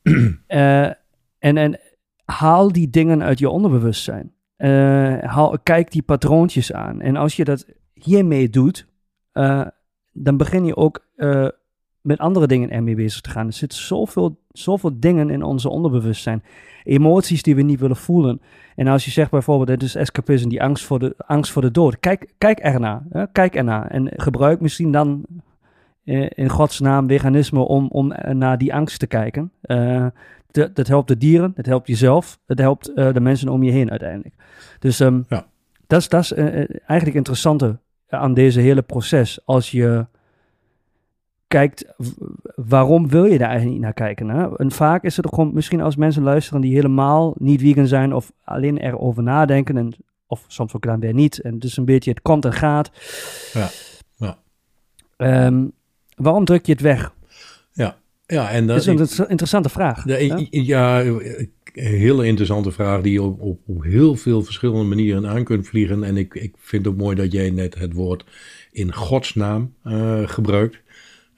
uh, 0.02 0.84
en, 1.48 1.56
en 1.56 1.80
haal 2.24 2.72
die 2.72 2.90
dingen 2.90 3.22
uit 3.22 3.38
je 3.38 3.48
onderbewustzijn. 3.48 4.32
Haal, 5.20 5.58
kijk 5.62 5.90
die 5.90 6.02
patroontjes 6.02 6.72
aan. 6.72 7.00
En 7.00 7.16
als 7.16 7.36
je 7.36 7.44
dat 7.44 7.66
hiermee 7.92 8.50
doet, 8.50 8.86
dan 10.12 10.36
begin 10.36 10.64
je 10.64 10.76
ook 10.76 11.06
met 12.08 12.18
andere 12.18 12.46
dingen 12.46 12.70
ermee 12.70 12.94
bezig 12.94 13.20
te 13.20 13.30
gaan. 13.30 13.46
Er 13.46 13.52
zitten 13.52 13.78
zoveel, 13.78 14.38
zoveel 14.52 15.00
dingen 15.00 15.30
in 15.30 15.42
onze 15.42 15.68
onderbewustzijn. 15.68 16.42
Emoties 16.84 17.42
die 17.42 17.54
we 17.54 17.62
niet 17.62 17.80
willen 17.80 17.96
voelen. 17.96 18.40
En 18.76 18.86
als 18.86 19.04
je 19.04 19.10
zegt 19.10 19.30
bijvoorbeeld, 19.30 19.68
het 19.68 19.82
is 19.82 19.94
escapisme, 19.94 20.48
die 20.48 20.62
angst 20.62 20.84
voor 20.84 20.98
de, 20.98 21.14
angst 21.16 21.52
voor 21.52 21.62
de 21.62 21.70
dood. 21.70 22.00
Kijk, 22.00 22.32
kijk 22.38 22.58
ernaar. 22.58 23.02
Hè? 23.10 23.26
Kijk 23.32 23.54
ernaar. 23.54 23.86
En 23.86 24.12
gebruik 24.16 24.60
misschien 24.60 24.92
dan 24.92 25.24
eh, 26.04 26.26
in 26.34 26.48
Gods 26.48 26.80
naam 26.80 27.08
veganisme 27.08 27.60
om, 27.60 27.88
om 27.88 28.14
naar 28.32 28.58
die 28.58 28.74
angst 28.74 28.98
te 28.98 29.06
kijken. 29.06 29.52
Uh, 29.62 30.06
dat 30.50 30.86
helpt 30.86 31.08
de 31.08 31.16
dieren, 31.16 31.52
dat 31.54 31.66
helpt 31.66 31.86
jezelf, 31.86 32.38
het 32.46 32.58
helpt 32.58 32.90
uh, 32.94 33.12
de 33.12 33.20
mensen 33.20 33.48
om 33.48 33.62
je 33.62 33.70
heen 33.70 33.90
uiteindelijk. 33.90 34.34
Dus 34.78 35.00
um, 35.00 35.24
ja. 35.28 35.46
dat 35.86 36.00
is, 36.00 36.08
dat 36.08 36.22
is 36.22 36.32
eigenlijk 36.32 37.14
interessante 37.14 37.78
aan 38.08 38.34
deze 38.34 38.60
hele 38.60 38.82
proces. 38.82 39.40
Als 39.44 39.70
je 39.70 40.06
kijkt, 41.48 41.84
waarom 42.54 43.08
wil 43.08 43.24
je 43.24 43.38
daar 43.38 43.48
eigenlijk 43.48 43.76
niet 43.76 43.84
naar 43.84 43.92
kijken? 43.92 44.28
Hè? 44.28 44.56
En 44.56 44.70
vaak 44.70 45.04
is 45.04 45.16
het 45.16 45.26
gewoon, 45.28 45.50
misschien 45.54 45.80
als 45.80 45.96
mensen 45.96 46.22
luisteren 46.22 46.60
die 46.60 46.74
helemaal 46.74 47.34
niet 47.38 47.60
vegan 47.60 47.86
zijn 47.86 48.14
of 48.14 48.32
alleen 48.44 48.78
erover 48.78 49.22
nadenken, 49.22 49.76
en, 49.76 49.94
of 50.26 50.44
soms 50.46 50.74
ook 50.74 50.86
dan 50.86 51.00
weer 51.00 51.14
niet. 51.14 51.40
En 51.40 51.58
dus 51.58 51.76
een 51.76 51.84
beetje 51.84 52.10
het 52.10 52.22
komt 52.22 52.44
en 52.44 52.52
gaat. 52.52 52.90
Ja, 53.52 53.68
ja. 54.16 54.38
Um, 55.46 55.72
waarom 56.16 56.44
druk 56.44 56.66
je 56.66 56.72
het 56.72 56.80
weg? 56.80 57.12
Ja, 57.72 57.96
ja 58.26 58.50
en 58.50 58.66
dat, 58.66 58.76
is 58.76 58.86
een 58.86 59.28
interessante 59.28 59.68
vraag. 59.68 60.02
De, 60.02 60.46
ja, 60.50 61.04
een 61.04 61.50
hele 61.72 62.26
interessante 62.26 62.70
vraag 62.70 63.00
die 63.00 63.12
je 63.12 63.22
op, 63.22 63.40
op, 63.40 63.60
op, 63.66 63.82
heel 63.82 64.14
veel 64.14 64.42
verschillende 64.42 64.84
manieren 64.84 65.26
aan 65.28 65.44
kunt 65.44 65.66
vliegen. 65.66 66.04
En 66.04 66.16
ik, 66.16 66.34
ik 66.34 66.54
vind 66.58 66.84
het 66.84 66.94
ook 66.94 67.00
mooi 67.00 67.16
dat 67.16 67.32
jij 67.32 67.50
net 67.50 67.78
het 67.78 67.92
woord 67.92 68.24
in 68.72 68.94
godsnaam 68.94 69.74
uh, 69.84 70.28
gebruikt. 70.28 70.80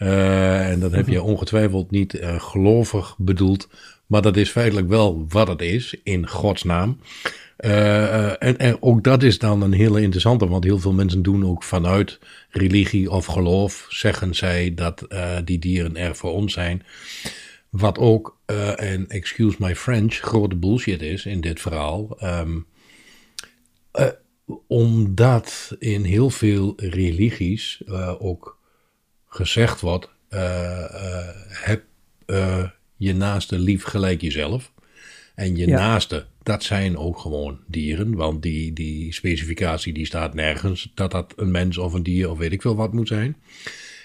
Uh, 0.03 0.69
en 0.71 0.81
dat 0.81 0.93
heb 0.93 1.09
je 1.09 1.23
ongetwijfeld 1.23 1.91
niet 1.91 2.15
uh, 2.15 2.41
gelovig 2.41 3.15
bedoeld, 3.19 3.69
maar 4.07 4.23
dat 4.23 4.37
is 4.37 4.51
feitelijk 4.51 4.89
wel 4.89 5.27
wat 5.29 5.49
het 5.49 5.61
is, 5.61 5.97
in 6.03 6.29
Gods 6.29 6.63
naam. 6.63 7.01
Uh, 7.59 8.43
en, 8.43 8.59
en, 8.59 8.83
ook 8.83 9.05
dat 9.05 9.23
is 9.23 9.39
dan 9.39 9.63
een 9.63 9.73
hele 9.73 10.01
interessante, 10.01 10.49
want 10.49 10.65
heel 10.65 10.79
veel 10.79 10.93
mensen 10.93 11.23
doen 11.23 11.47
ook 11.47 11.63
vanuit 11.63 12.19
religie 12.51 13.11
of 13.11 13.27
geloof, 13.27 13.87
zeggen 13.89 14.35
zij 14.35 14.75
dat 14.75 15.07
die 15.45 15.59
dieren 15.59 15.97
er 15.97 16.17
voor 16.17 16.33
ons 16.33 16.53
zijn. 16.53 16.83
Wat 17.69 17.99
ook, 17.99 18.39
en 18.77 19.09
excuse 19.09 19.57
my 19.59 19.77
French, 19.77 20.15
grote 20.15 20.57
bullshit 20.57 21.03
is 21.03 21.27
in 21.27 21.41
dit 21.41 21.61
verhaal. 21.61 22.19
Um, 22.23 22.67
omdat 24.67 25.77
in 25.79 26.05
heel 26.05 26.31
veel 26.31 26.73
religies 26.77 27.83
ook 28.19 28.60
gezegd 29.31 29.81
wordt: 29.81 30.09
uh, 30.31 30.41
uh, 30.41 31.29
heb 31.49 31.83
uh, 32.27 32.69
je 32.97 33.15
naaste 33.15 33.59
lief 33.59 33.83
gelijk 33.83 34.21
jezelf. 34.21 34.73
En 35.35 35.57
je 35.57 35.67
naaste, 35.67 36.27
dat 36.43 36.63
zijn 36.63 36.97
ook 36.97 37.19
gewoon 37.19 37.59
dieren, 37.67 38.15
want 38.15 38.43
die, 38.43 38.73
die 38.73 39.13
specificatie 39.13 39.93
die 39.93 40.07
staat 40.07 40.35
nergens 40.35 40.93
dat 40.95 41.11
dat 41.11 41.33
een 41.37 41.51
mens 41.51 41.79
of 41.79 41.93
een 41.93 42.03
dier 42.03 42.31
of 42.31 42.39
weet 42.39 42.53
ik 42.53 42.63
veel 42.63 42.77
wat 42.77 42.93
moet 42.93 43.09
zijn. 43.09 43.37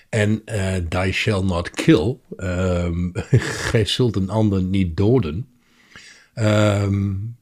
En 0.10 0.42
uh, 0.46 0.76
thou 0.76 1.12
shall 1.12 1.44
not 1.44 1.70
kill, 1.70 2.18
um, 2.38 3.12
gij 3.70 3.86
zult 3.86 4.16
een 4.16 4.30
ander 4.30 4.64
niet 4.64 4.98
doden. 4.98 5.48
Um, 6.36 7.38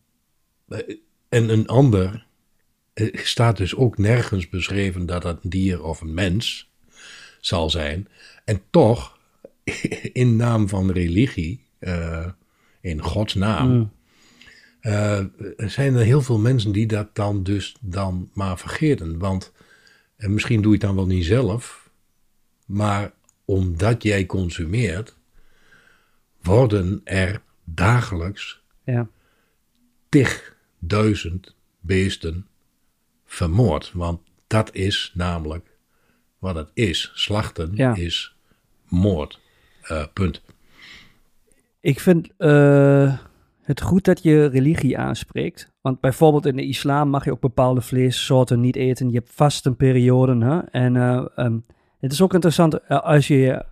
en 1.29 1.49
een 1.49 1.67
ander 1.67 2.25
staat 3.13 3.57
dus 3.57 3.75
ook 3.75 3.97
nergens 3.97 4.49
beschreven 4.49 5.05
dat 5.05 5.21
dat 5.21 5.39
een 5.43 5.49
dier 5.49 5.84
of 5.84 6.01
een 6.01 6.13
mens 6.13 6.72
zal 7.45 7.69
zijn. 7.69 8.08
En 8.45 8.62
toch, 8.69 9.17
in 10.13 10.36
naam 10.36 10.69
van 10.69 10.91
religie, 10.91 11.65
uh, 11.79 12.27
in 12.82 13.01
Gods 13.01 13.34
naam, 13.34 13.71
mm. 13.71 13.91
uh, 14.82 15.19
zijn 15.58 15.95
er 15.95 16.03
heel 16.03 16.21
veel 16.21 16.39
mensen 16.39 16.71
die 16.71 16.88
dat 16.88 17.15
dan 17.15 17.43
dus 17.43 17.75
dan 17.82 18.29
maar 18.34 18.58
vergeten. 18.58 19.19
Want 19.19 19.51
en 20.15 20.34
misschien 20.34 20.62
doe 20.62 20.71
je 20.71 20.77
het 20.77 20.88
dan 20.88 20.95
wel 20.95 21.06
niet 21.06 21.25
zelf, 21.25 21.89
maar 22.65 23.12
omdat 23.45 24.03
jij 24.03 24.25
consumeert, 24.25 25.17
worden 26.41 27.01
er 27.03 27.41
dagelijks 27.63 28.62
ja. 28.84 29.08
tigduizend 30.10 31.56
beesten 31.79 32.47
vermoord. 33.25 33.91
Want 33.93 34.21
dat 34.47 34.75
is 34.75 35.12
namelijk 35.15 35.72
wat 36.43 36.56
het 36.56 36.69
is. 36.73 37.12
Slachten 37.13 37.75
is 37.95 38.36
moord. 38.88 39.39
Uh, 39.91 40.03
punt. 40.13 40.41
Ik 41.79 41.99
vind 41.99 42.29
uh, 42.38 43.17
het 43.62 43.82
goed 43.82 44.06
dat 44.06 44.23
je 44.23 44.45
religie 44.45 44.97
aanspreekt. 44.97 45.71
Want 45.82 45.99
bijvoorbeeld 45.99 46.45
in 46.45 46.56
de 46.56 46.65
islam 46.65 47.10
mag 47.10 47.25
je 47.25 47.32
ook 47.32 47.39
bepaalde 47.39 47.82
vleessoorten 47.82 48.60
niet 48.60 48.75
eten. 48.75 49.10
Je 49.10 49.17
hebt 49.17 49.32
vastenperioden. 49.34 50.41
Hè? 50.41 50.60
En 50.60 50.95
uh, 50.95 51.25
um, 51.36 51.65
het 51.99 52.12
is 52.12 52.21
ook 52.21 52.34
interessant 52.34 52.88
als 52.88 53.27
je 53.27 53.38
je 53.38 53.65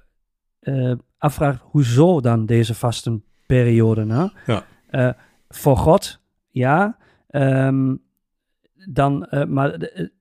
afvraagt 1.17 1.61
hoezo 1.63 2.21
dan 2.21 2.45
deze 2.45 2.75
vastenperioden. 2.75 4.09
Hè? 4.09 4.27
Ja. 4.45 5.15
voor 5.49 5.77
God, 5.77 6.19
ja. 6.49 6.97
Um, 7.29 8.01
dan, 8.89 9.27
uh, 9.29 9.45
maar 9.45 9.71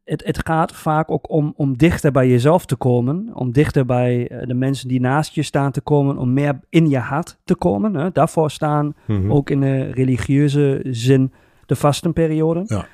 het, 0.05 0.25
het 0.25 0.47
gaat 0.47 0.73
vaak 0.73 1.11
ook 1.11 1.31
om, 1.31 1.53
om 1.57 1.77
dichter 1.77 2.13
bij 2.13 2.29
jezelf 2.29 2.67
te 2.67 2.77
komen, 2.77 3.31
om 3.35 3.53
dichter 3.53 3.87
bij 3.87 4.31
uh, 4.31 4.47
de 4.47 4.55
mensen 4.55 4.89
die 4.89 5.01
naast 5.01 5.35
je 5.35 5.43
staan 5.43 5.73
te 5.73 5.81
komen, 5.81 6.19
om 6.19 6.33
meer 6.33 6.61
in 6.69 6.89
je 6.89 6.99
hart 6.99 7.39
te 7.45 7.55
komen. 7.55 7.95
Hè? 7.95 8.11
Daarvoor 8.11 8.51
staan 8.51 8.95
mm-hmm. 9.07 9.33
ook 9.33 9.51
in 9.51 9.61
de 9.61 9.91
religieuze 9.91 10.81
zin 10.91 11.33
de 11.67 11.77
vastenperioden. 11.77 12.65
Ja. 12.67 12.87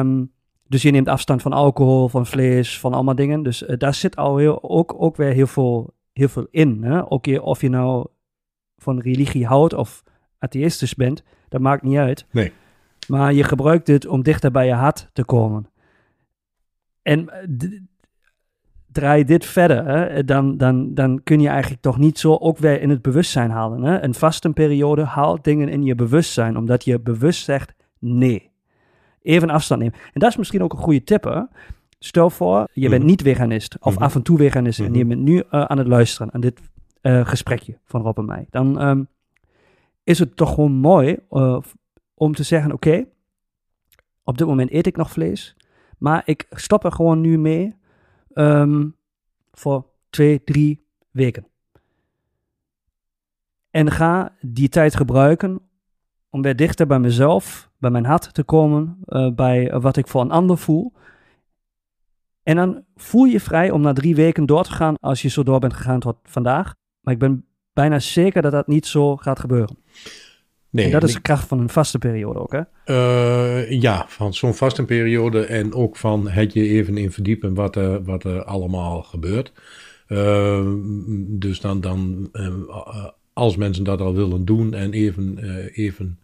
Um, 0.00 0.32
dus 0.68 0.82
je 0.82 0.90
neemt 0.90 1.08
afstand 1.08 1.42
van 1.42 1.52
alcohol, 1.52 2.08
van 2.08 2.26
vlees, 2.26 2.80
van 2.80 2.94
allemaal 2.94 3.14
dingen. 3.14 3.42
Dus 3.42 3.62
uh, 3.62 3.76
daar 3.76 3.94
zit 3.94 4.16
al 4.16 4.36
heel, 4.36 4.62
ook, 4.62 4.94
ook 4.98 5.16
weer 5.16 5.32
heel 5.32 5.46
veel, 5.46 5.94
heel 6.12 6.28
veel 6.28 6.46
in. 6.50 6.82
Hè? 6.82 7.10
Ook 7.10 7.24
je, 7.24 7.42
of 7.42 7.60
je 7.60 7.68
nou 7.68 8.06
van 8.76 9.00
religie 9.00 9.46
houdt 9.46 9.74
of 9.74 10.02
atheïstisch 10.38 10.94
bent, 10.94 11.22
dat 11.48 11.60
maakt 11.60 11.82
niet 11.82 11.96
uit. 11.96 12.26
Nee. 12.30 12.52
Maar 13.08 13.32
je 13.32 13.44
gebruikt 13.44 13.86
het 13.86 14.06
om 14.06 14.22
dichter 14.22 14.50
bij 14.50 14.66
je 14.66 14.72
hart 14.72 15.10
te 15.12 15.24
komen. 15.24 15.66
En 17.02 17.28
eh, 17.28 17.48
draai 18.92 19.24
dit 19.24 19.46
verder, 19.46 19.84
hè, 19.84 20.24
dan, 20.24 20.56
dan, 20.56 20.94
dan 20.94 21.22
kun 21.22 21.40
je 21.40 21.48
eigenlijk 21.48 21.82
toch 21.82 21.98
niet 21.98 22.18
zo 22.18 22.36
ook 22.36 22.58
weer 22.58 22.80
in 22.80 22.90
het 22.90 23.02
bewustzijn 23.02 23.50
halen. 23.50 23.82
Hè? 23.82 24.02
Een 24.02 24.14
vastenperiode 24.14 25.04
haalt 25.04 25.44
dingen 25.44 25.68
in 25.68 25.82
je 25.82 25.94
bewustzijn, 25.94 26.56
omdat 26.56 26.84
je 26.84 27.00
bewust 27.00 27.44
zegt 27.44 27.74
nee. 27.98 28.50
Even 29.22 29.50
afstand 29.50 29.80
nemen. 29.80 29.98
En 30.12 30.20
dat 30.20 30.30
is 30.30 30.36
misschien 30.36 30.62
ook 30.62 30.72
een 30.72 30.78
goede 30.78 31.04
tip. 31.04 31.24
Hè? 31.24 31.40
Stel 31.98 32.30
voor, 32.30 32.68
je 32.72 32.88
bent 32.88 33.00
mhm. 33.00 33.10
niet 33.10 33.22
veganist 33.22 33.76
of 33.80 33.94
mhm. 33.94 34.02
af 34.02 34.14
en 34.14 34.22
toe 34.22 34.38
veganist 34.38 34.78
en 34.78 34.94
je 34.94 35.04
mhm. 35.04 35.08
bent 35.08 35.20
nu 35.20 35.34
uh, 35.34 35.42
aan 35.50 35.78
het 35.78 35.86
luisteren 35.86 36.34
aan 36.34 36.40
dit 36.40 36.60
uh, 37.02 37.26
gesprekje 37.26 37.78
van 37.84 38.02
Rob 38.02 38.18
en 38.18 38.24
mij. 38.24 38.46
Dan 38.50 38.82
um, 38.82 39.08
is 40.04 40.18
het 40.18 40.36
toch 40.36 40.54
gewoon 40.54 40.72
mooi 40.72 41.16
uh, 41.30 41.58
om 42.14 42.34
te 42.34 42.42
zeggen: 42.42 42.72
oké, 42.72 43.06
op 44.22 44.38
dit 44.38 44.46
moment 44.46 44.70
eet 44.70 44.86
ik 44.86 44.96
nog 44.96 45.10
vlees, 45.10 45.56
maar 45.98 46.22
ik 46.24 46.46
stop 46.50 46.84
er 46.84 46.92
gewoon 46.92 47.20
nu 47.20 47.38
mee 47.38 47.76
um, 48.34 48.96
voor 49.52 49.86
twee, 50.10 50.44
drie 50.44 50.86
weken. 51.10 51.46
En 53.70 53.90
ga 53.90 54.36
die 54.40 54.68
tijd 54.68 54.96
gebruiken 54.96 55.60
om 56.30 56.42
weer 56.42 56.56
dichter 56.56 56.86
bij 56.86 56.98
mezelf, 56.98 57.70
bij 57.78 57.90
mijn 57.90 58.04
hart 58.04 58.34
te 58.34 58.42
komen, 58.44 58.98
uh, 59.06 59.30
bij 59.30 59.80
wat 59.80 59.96
ik 59.96 60.08
voor 60.08 60.20
een 60.20 60.30
ander 60.30 60.58
voel. 60.58 60.92
En 62.42 62.56
dan 62.56 62.84
voel 62.96 63.24
je 63.24 63.40
vrij 63.40 63.70
om 63.70 63.80
na 63.80 63.92
drie 63.92 64.14
weken 64.14 64.46
door 64.46 64.64
te 64.64 64.72
gaan 64.72 64.94
als 65.00 65.22
je 65.22 65.28
zo 65.28 65.42
door 65.42 65.60
bent 65.60 65.74
gegaan 65.74 66.00
tot 66.00 66.16
vandaag. 66.22 66.74
Maar 67.00 67.14
ik 67.14 67.20
ben 67.20 67.46
bijna 67.72 67.98
zeker 67.98 68.42
dat 68.42 68.52
dat 68.52 68.66
niet 68.66 68.86
zo 68.86 69.16
gaat 69.16 69.38
gebeuren. 69.38 69.78
Nee, 70.74 70.84
en 70.84 70.90
dat 70.90 71.02
is 71.02 71.14
de 71.14 71.20
kracht 71.20 71.48
van 71.48 71.60
een 71.60 71.68
vaste 71.68 71.98
periode 71.98 72.38
ook, 72.38 72.52
hè? 72.52 72.60
Uh, 72.86 73.70
ja, 73.80 74.04
van 74.08 74.34
zo'n 74.34 74.54
vaste 74.54 74.84
periode 74.84 75.44
en 75.44 75.72
ook 75.74 75.96
van 75.96 76.28
het 76.28 76.52
je 76.52 76.68
even 76.68 76.96
in 76.96 77.12
verdiepen 77.12 77.54
wat 77.54 77.76
er, 77.76 78.04
wat 78.04 78.24
er 78.24 78.44
allemaal 78.44 79.02
gebeurt. 79.02 79.52
Uh, 80.08 80.68
dus 81.16 81.60
dan, 81.60 81.80
dan 81.80 82.28
uh, 82.32 83.06
als 83.32 83.56
mensen 83.56 83.84
dat 83.84 84.00
al 84.00 84.14
willen 84.14 84.44
doen 84.44 84.74
en 84.74 84.92
even, 84.92 85.38
even 85.72 86.18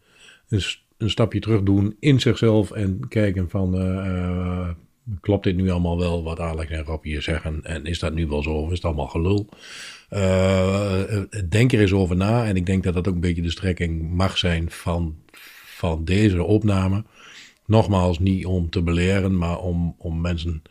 een 0.49 0.61
een 1.01 1.11
stapje 1.11 1.41
terug 1.41 1.63
doen 1.63 1.97
in 2.01 2.21
zichzelf 2.21 2.71
en 2.71 3.09
kijken 3.09 3.51
van, 3.51 3.75
eh, 3.75 4.07
eh, 4.07 4.69
klopt 5.21 5.45
dit 5.45 5.57
nu 5.57 5.71
allemaal 5.71 5.99
wel 5.99 6.23
wat 6.23 6.41
Alex 6.41 6.71
en 6.71 6.85
Rob 6.85 7.05
hier 7.05 7.23
zeggen? 7.23 7.61
En 7.65 7.85
is 7.85 7.99
dat 7.99 8.15
nu 8.15 8.27
wel 8.27 8.43
zo 8.43 8.51
of 8.51 8.69
is 8.69 8.77
het 8.77 8.85
allemaal 8.85 9.07
gelul? 9.07 9.49
Uh, 10.11 11.03
denk 11.49 11.73
er 11.73 11.81
eens 11.81 11.93
over 11.93 12.17
na 12.17 12.47
en 12.47 12.57
ik 12.57 12.67
denk 12.67 12.83
dat 12.83 12.95
dat 12.95 13.09
ook 13.09 13.15
een 13.15 13.21
beetje 13.21 13.43
de 13.43 13.51
strekking 13.51 14.11
mag 14.11 14.39
zijn 14.39 14.71
van, 14.71 15.17
van 15.65 16.05
deze 16.05 16.43
opname. 16.43 17.05
Nogmaals, 17.67 18.19
niet 18.19 18.47
om 18.47 18.71
te 18.71 18.83
beleren, 18.83 19.39
maar 19.39 19.59
om, 19.59 19.95
om 19.99 20.21
mensen 20.21 20.63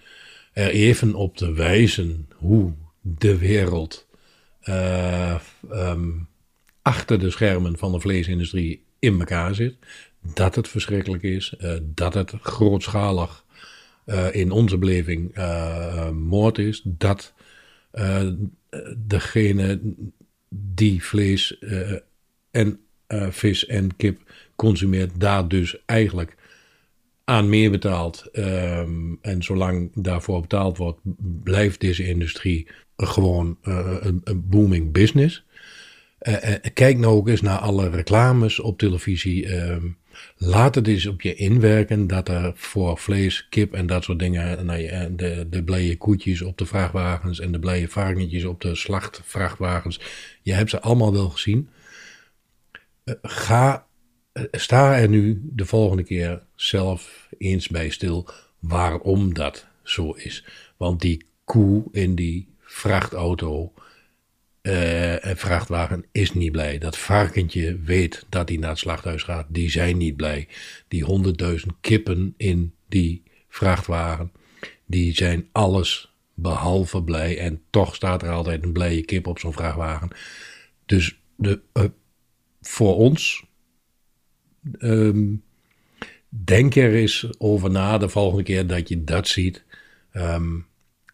er 0.53 0.69
even 0.69 1.13
op 1.15 1.37
te 1.37 1.51
wijzen 1.51 2.29
hoe 2.35 2.73
de 3.01 3.37
wereld 3.37 4.07
um, 5.71 6.27
achter 6.81 7.19
de 7.19 7.29
schermen 7.29 7.77
van 7.77 7.91
de 7.91 7.99
vleesindustrie 7.99 8.83
in 8.99 9.19
elkaar 9.19 9.55
zit. 9.55 9.75
Dat 10.33 10.55
het 10.55 10.67
verschrikkelijk 10.67 11.23
is, 11.23 11.53
uh, 11.59 11.73
dat 11.81 12.13
het 12.13 12.33
grootschalig 12.41 13.45
in 14.31 14.51
onze 14.51 14.77
beleving 14.77 15.35
moord 16.13 16.57
is. 16.57 16.81
Dat 16.83 17.33
degene 19.07 19.79
die 20.49 21.03
vlees 21.03 21.59
en 22.51 22.79
vis 23.29 23.65
en 23.65 23.95
kip 23.95 24.31
consumeert, 24.55 25.19
daar 25.19 25.47
dus 25.47 25.85
eigenlijk 25.85 26.35
aan 27.23 27.49
meer 27.49 27.71
betaalt. 27.71 28.29
Um, 28.33 29.19
en 29.21 29.43
zolang 29.43 29.91
daarvoor 29.93 30.41
betaald 30.41 30.77
wordt, 30.77 30.99
blijft 31.43 31.79
deze 31.79 32.07
industrie 32.07 32.67
gewoon 32.95 33.57
een, 33.61 34.21
booming 34.35 34.91
business. 34.91 35.43
Kijk 36.73 36.97
nou 36.97 37.15
ook 37.15 37.27
eens 37.27 37.41
naar 37.41 37.57
alle 37.57 37.89
reclames 37.89 38.59
op 38.59 38.77
televisie. 38.77 39.45
Uh, 39.45 39.75
laat 40.37 40.75
het 40.75 40.87
eens 40.87 41.05
op 41.05 41.21
je 41.21 41.35
inwerken 41.35 42.07
dat 42.07 42.29
er 42.29 42.51
voor 42.55 42.97
vlees, 42.97 43.47
kip 43.49 43.73
en 43.73 43.87
dat 43.87 44.03
soort 44.03 44.19
dingen, 44.19 44.65
nou 44.65 45.15
de, 45.15 45.47
de 45.49 45.63
blije 45.63 45.97
koetjes 45.97 46.41
op 46.41 46.57
de 46.57 46.65
vrachtwagens 46.65 47.39
en 47.39 47.51
de 47.51 47.59
blije 47.59 47.87
varkentjes 47.87 48.43
op 48.43 48.61
de 48.61 48.75
slachtvrachtwagens. 48.75 49.99
Je 50.41 50.53
hebt 50.53 50.69
ze 50.69 50.81
allemaal 50.81 51.13
wel 51.13 51.29
gezien. 51.29 51.69
Uh, 53.05 53.15
ga, 53.21 53.87
sta 54.51 54.97
er 54.97 55.09
nu 55.09 55.41
de 55.43 55.65
volgende 55.65 56.03
keer 56.03 56.41
zelf 56.55 57.27
eens 57.37 57.67
bij 57.67 57.89
stil 57.89 58.29
waarom 58.59 59.33
dat 59.33 59.67
zo 59.83 60.11
is. 60.11 60.45
Want 60.77 61.01
die 61.01 61.25
koe 61.43 61.83
in 61.91 62.15
die 62.15 62.47
vrachtauto 62.59 63.73
uh, 64.61 65.19
een 65.19 65.37
vrachtwagen 65.37 66.05
is 66.11 66.33
niet 66.33 66.51
blij. 66.51 66.77
Dat 66.77 66.97
varkentje 66.97 67.79
weet 67.79 68.25
dat 68.29 68.49
hij 68.49 68.57
naar 68.57 68.69
het 68.69 68.79
slachthuis 68.79 69.23
gaat. 69.23 69.45
Die 69.49 69.69
zijn 69.69 69.97
niet 69.97 70.15
blij. 70.15 70.47
Die 70.87 71.03
honderdduizend 71.03 71.73
kippen 71.81 72.33
in 72.37 72.73
die 72.87 73.23
vrachtwagen. 73.49 74.31
Die 74.85 75.15
zijn 75.15 75.47
alles 75.51 76.13
behalve 76.33 77.03
blij. 77.03 77.37
En 77.37 77.61
toch 77.69 77.95
staat 77.95 78.23
er 78.23 78.29
altijd 78.29 78.63
een 78.63 78.71
blije 78.71 79.05
kip 79.05 79.27
op 79.27 79.39
zo'n 79.39 79.53
vrachtwagen. 79.53 80.09
Dus 80.85 81.19
de, 81.35 81.61
uh, 81.73 81.83
voor 82.61 82.95
ons. 82.95 83.47
Um, 84.79 85.43
denk 86.29 86.75
er 86.75 86.93
eens 86.93 87.27
over 87.37 87.71
na 87.71 87.97
de 87.97 88.09
volgende 88.09 88.43
keer 88.43 88.67
dat 88.67 88.89
je 88.89 89.03
dat 89.03 89.27
ziet. 89.27 89.63
Um, 90.13 90.67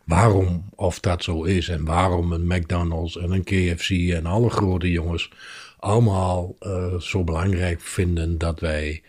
waarom 0.06 0.70
of 0.76 1.00
dat 1.00 1.24
zo 1.24 1.44
is 1.44 1.70
en 1.70 1.86
waarom 1.86 2.32
een 2.32 2.48
McDonald's 2.48 3.18
en 3.18 3.32
een 3.32 3.44
KFC 3.44 3.89
en 3.89 4.26
alle 4.26 4.50
grote 4.50 4.91
jongens 4.91 5.30
allemaal 5.78 6.56
uh, 6.62 7.00
zo 7.00 7.24
belangrijk 7.24 7.82
vinden 7.82 8.38
dat 8.38 8.60
wij 8.60 9.04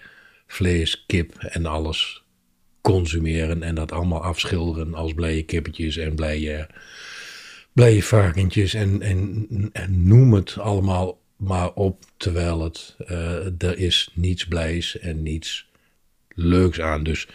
vlees, 0.46 1.04
kip 1.06 1.34
en 1.34 1.66
alles 1.66 2.24
consumeren 2.80 3.62
en 3.62 3.74
dat 3.74 3.92
allemaal 3.92 4.22
afschilderen 4.22 4.94
als 4.94 5.14
blije 5.14 5.42
kippetjes 5.42 5.96
en 5.96 6.14
blije, 6.14 6.68
blije 7.72 8.02
varkentjes 8.02 8.74
en, 8.74 9.02
en, 9.02 9.46
en 9.72 10.06
noem 10.06 10.32
het 10.32 10.58
allemaal 10.58 11.18
maar 11.36 11.72
op, 11.72 12.04
terwijl 12.16 12.62
het, 12.62 12.96
uh, 13.10 13.62
er 13.62 13.78
is 13.78 14.10
niets 14.14 14.46
blijs 14.46 14.98
en 14.98 15.22
niets 15.22 15.68
leuks 16.28 16.80
aan. 16.80 17.02
Dus 17.02 17.28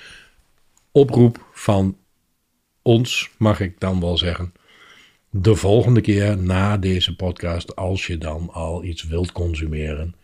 oproep 0.91 1.49
van 1.53 1.97
ons, 2.81 3.29
mag 3.37 3.59
ik 3.59 3.79
dan 3.79 3.99
wel 3.99 4.17
zeggen. 4.17 4.53
De 5.29 5.55
volgende 5.55 6.01
keer 6.01 6.37
na 6.37 6.77
deze 6.77 7.15
podcast, 7.15 7.75
als 7.75 8.07
je 8.07 8.17
dan 8.17 8.49
al 8.53 8.83
iets 8.83 9.03
wilt 9.03 9.31
consumeren, 9.31 10.15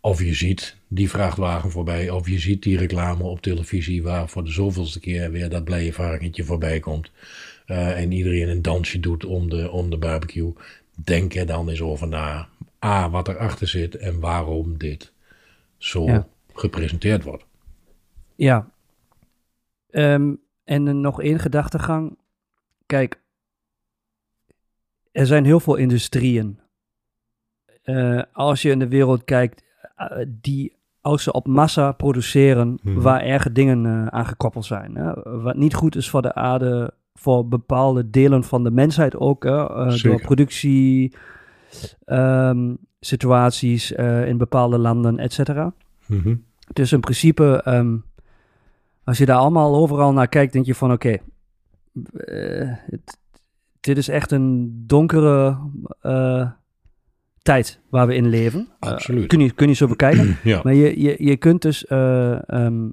of 0.00 0.22
je 0.22 0.34
ziet 0.34 0.76
die 0.88 1.10
vrachtwagen 1.10 1.70
voorbij, 1.70 2.10
of 2.10 2.28
je 2.28 2.38
ziet 2.38 2.62
die 2.62 2.78
reclame 2.78 3.22
op 3.22 3.40
televisie 3.40 4.02
waar 4.02 4.28
voor 4.28 4.44
de 4.44 4.50
zoveelste 4.50 5.00
keer 5.00 5.30
weer 5.30 5.48
dat 5.48 5.64
blije 5.64 5.92
varkentje 5.92 6.44
voorbij 6.44 6.80
komt. 6.80 7.10
Uh, 7.66 8.00
en 8.00 8.12
iedereen 8.12 8.48
een 8.48 8.62
dansje 8.62 9.00
doet 9.00 9.24
om 9.24 9.50
de, 9.50 9.70
om 9.70 9.90
de 9.90 9.96
barbecue. 9.96 10.52
Denk 11.04 11.34
er 11.34 11.46
dan 11.46 11.68
eens 11.68 11.80
over 11.80 12.08
na. 12.08 12.48
A, 12.84 13.10
wat 13.10 13.28
erachter 13.28 13.68
zit 13.68 13.96
en 13.96 14.20
waarom 14.20 14.78
dit 14.78 15.12
zo 15.78 16.04
ja. 16.04 16.26
gepresenteerd 16.52 17.22
wordt. 17.22 17.44
Ja. 18.36 18.70
Um, 19.90 20.40
en 20.66 21.00
nog 21.00 21.22
één 21.22 21.38
gedachtegang. 21.38 22.18
Kijk, 22.86 23.20
er 25.12 25.26
zijn 25.26 25.44
heel 25.44 25.60
veel 25.60 25.76
industrieën. 25.76 26.60
Uh, 27.84 28.22
als 28.32 28.62
je 28.62 28.70
in 28.70 28.78
de 28.78 28.88
wereld 28.88 29.24
kijkt, 29.24 29.64
uh, 29.98 30.24
die 30.28 30.76
als 31.00 31.22
ze 31.22 31.32
op 31.32 31.46
massa 31.46 31.92
produceren, 31.92 32.78
hmm. 32.82 33.00
waar 33.00 33.20
erge 33.20 33.52
dingen 33.52 33.84
uh, 33.84 34.06
aan 34.06 34.26
gekoppeld 34.26 34.64
zijn. 34.64 34.96
Hè? 34.96 35.40
Wat 35.40 35.56
niet 35.56 35.74
goed 35.74 35.96
is 35.96 36.10
voor 36.10 36.22
de 36.22 36.34
aarde, 36.34 36.94
voor 37.14 37.48
bepaalde 37.48 38.10
delen 38.10 38.44
van 38.44 38.64
de 38.64 38.70
mensheid 38.70 39.16
ook. 39.16 39.44
Hè? 39.44 39.66
door 40.02 40.20
productie, 40.20 41.14
um, 42.06 42.78
situaties 43.00 43.92
in 44.26 44.38
bepaalde 44.38 44.78
landen, 44.78 45.18
et 45.18 45.32
cetera. 45.32 45.74
Hmm. 46.06 46.44
Dus 46.72 46.92
in 46.92 47.00
principe 47.00 47.62
um, 47.64 48.04
als 49.06 49.18
je 49.18 49.26
daar 49.26 49.36
allemaal 49.36 49.74
overal 49.74 50.12
naar 50.12 50.28
kijkt, 50.28 50.52
denk 50.52 50.66
je 50.66 50.74
van 50.74 50.92
oké, 50.92 51.06
okay, 51.06 51.22
uh, 52.12 52.72
dit 53.80 53.96
is 53.96 54.08
echt 54.08 54.30
een 54.30 54.82
donkere 54.86 55.58
uh, 56.02 56.50
tijd 57.42 57.80
waar 57.90 58.06
we 58.06 58.14
in 58.14 58.28
leven. 58.28 58.68
Eh, 58.80 58.90
Absoluut. 58.90 59.22
Uh, 59.22 59.28
kun, 59.28 59.40
je, 59.40 59.52
kun 59.52 59.68
je 59.68 59.74
zo 59.74 59.86
bekijken. 59.86 60.36
ja. 60.44 60.60
Maar 60.62 60.74
je, 60.74 61.00
je, 61.00 61.16
je 61.18 61.36
kunt 61.36 61.62
dus, 61.62 61.90
um, 61.90 62.92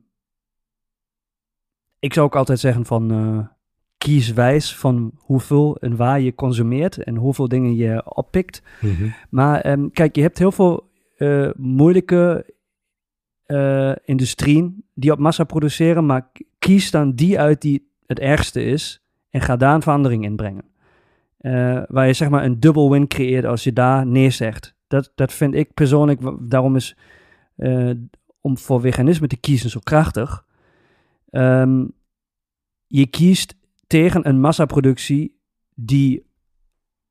ik 2.00 2.14
zou 2.14 2.26
ook 2.26 2.36
altijd 2.36 2.60
zeggen 2.60 2.86
van 2.86 3.50
kies 3.98 4.34
wijs 4.34 4.76
van 4.76 5.12
hoeveel 5.18 5.78
en 5.78 5.96
waar 5.96 6.22
je 6.22 6.36
consumeert 6.36 7.04
en 7.04 7.16
hoeveel 7.16 7.48
dingen 7.48 7.76
je 7.76 8.16
oppikt. 8.16 8.62
Mm 8.82 8.96
-hmm. 8.96 9.14
Maar 9.30 9.72
um, 9.72 9.92
kijk, 9.92 10.16
je 10.16 10.22
hebt 10.22 10.38
heel 10.38 10.52
veel 10.52 10.92
moeilijke 11.56 12.46
uh, 13.54 13.96
industrieën 14.06 14.84
die 14.94 15.12
op 15.12 15.20
massa 15.20 15.44
produceren, 15.44 16.06
maar 16.06 16.32
kies 16.60 16.92
dan 16.92 17.16
die 17.16 17.40
uit 17.40 17.62
die 17.62 17.92
het 18.06 18.20
ergste 18.20 18.64
is 18.64 19.04
en 19.30 19.42
ga 19.42 19.56
daar 19.56 19.76
een 19.76 19.82
verandering 19.82 20.24
in 20.24 20.36
brengen. 20.36 20.66
Uh, 21.42 21.82
waar 21.88 22.08
je 22.08 22.14
zeg 22.14 22.30
maar 22.30 22.44
een 22.44 22.60
dubbel 22.60 22.92
win 22.92 23.08
creëert 23.08 23.46
als 23.46 23.64
je 23.64 23.74
daar 23.74 24.06
neerzegt. 24.08 24.76
Dat, 24.88 25.12
dat 25.16 25.34
vind 25.34 25.54
ik 25.54 25.74
persoonlijk, 25.74 26.22
daarom 26.40 26.76
is 26.76 26.98
uh, 27.58 27.92
om 28.42 28.58
voor 28.58 28.82
veganisme 28.82 29.28
te 29.28 29.38
kiezen 29.38 29.70
zo 29.70 29.80
krachtig. 29.84 30.46
Um, 31.32 31.92
je 32.88 33.08
kiest 33.08 33.56
tegen 33.88 34.28
een 34.28 34.40
massaproductie 34.40 35.40
die 35.76 36.26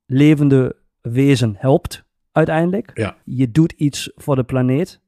levende 0.06 0.76
wezen 1.00 1.54
helpt 1.58 2.04
uiteindelijk. 2.32 2.90
Ja. 2.94 3.16
Je 3.24 3.50
doet 3.50 3.72
iets 3.72 4.12
voor 4.14 4.36
de 4.36 4.44
planeet. 4.44 5.00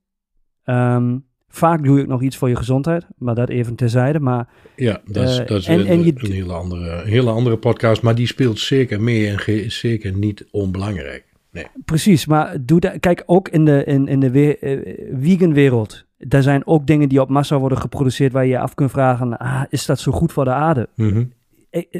Um, 0.64 1.24
vaak 1.48 1.84
doe 1.84 2.00
ik 2.00 2.06
nog 2.06 2.22
iets 2.22 2.36
voor 2.36 2.48
je 2.48 2.56
gezondheid, 2.56 3.06
maar 3.18 3.34
dat 3.34 3.48
even 3.48 3.74
terzijde. 3.74 4.20
Maar, 4.20 4.48
ja, 4.76 5.00
dat 5.04 5.28
is, 5.28 5.38
uh, 5.38 5.46
dat 5.46 5.58
is 5.58 5.66
en, 5.66 5.86
en 5.86 6.04
je, 6.04 6.12
een 6.16 6.32
hele 6.32 6.52
andere, 6.52 7.02
hele 7.04 7.30
andere 7.30 7.56
podcast, 7.56 8.02
maar 8.02 8.14
die 8.14 8.26
speelt 8.26 8.58
zeker 8.58 9.02
mee 9.02 9.28
en 9.28 9.46
is 9.46 9.78
zeker 9.78 10.16
niet 10.16 10.46
onbelangrijk. 10.50 11.24
Nee. 11.50 11.66
Precies, 11.84 12.26
maar 12.26 12.56
doe 12.60 12.80
dat, 12.80 13.00
kijk 13.00 13.22
ook 13.26 13.48
in 13.48 13.64
de, 13.64 13.84
in, 13.84 14.08
in 14.08 14.20
de 14.20 14.30
we, 14.30 14.56
uh, 14.60 15.20
vegan 15.20 15.52
wereld. 15.52 16.04
Daar 16.18 16.42
zijn 16.42 16.66
ook 16.66 16.86
dingen 16.86 17.08
die 17.08 17.20
op 17.20 17.28
massa 17.28 17.58
worden 17.58 17.78
geproduceerd 17.78 18.32
waar 18.32 18.44
je 18.44 18.50
je 18.50 18.58
af 18.58 18.74
kunt 18.74 18.90
vragen, 18.90 19.38
ah, 19.38 19.62
is 19.68 19.86
dat 19.86 20.00
zo 20.00 20.12
goed 20.12 20.32
voor 20.32 20.44
de 20.44 20.50
aarde? 20.50 20.88
Mm 20.94 21.10
-hmm. 21.10 21.32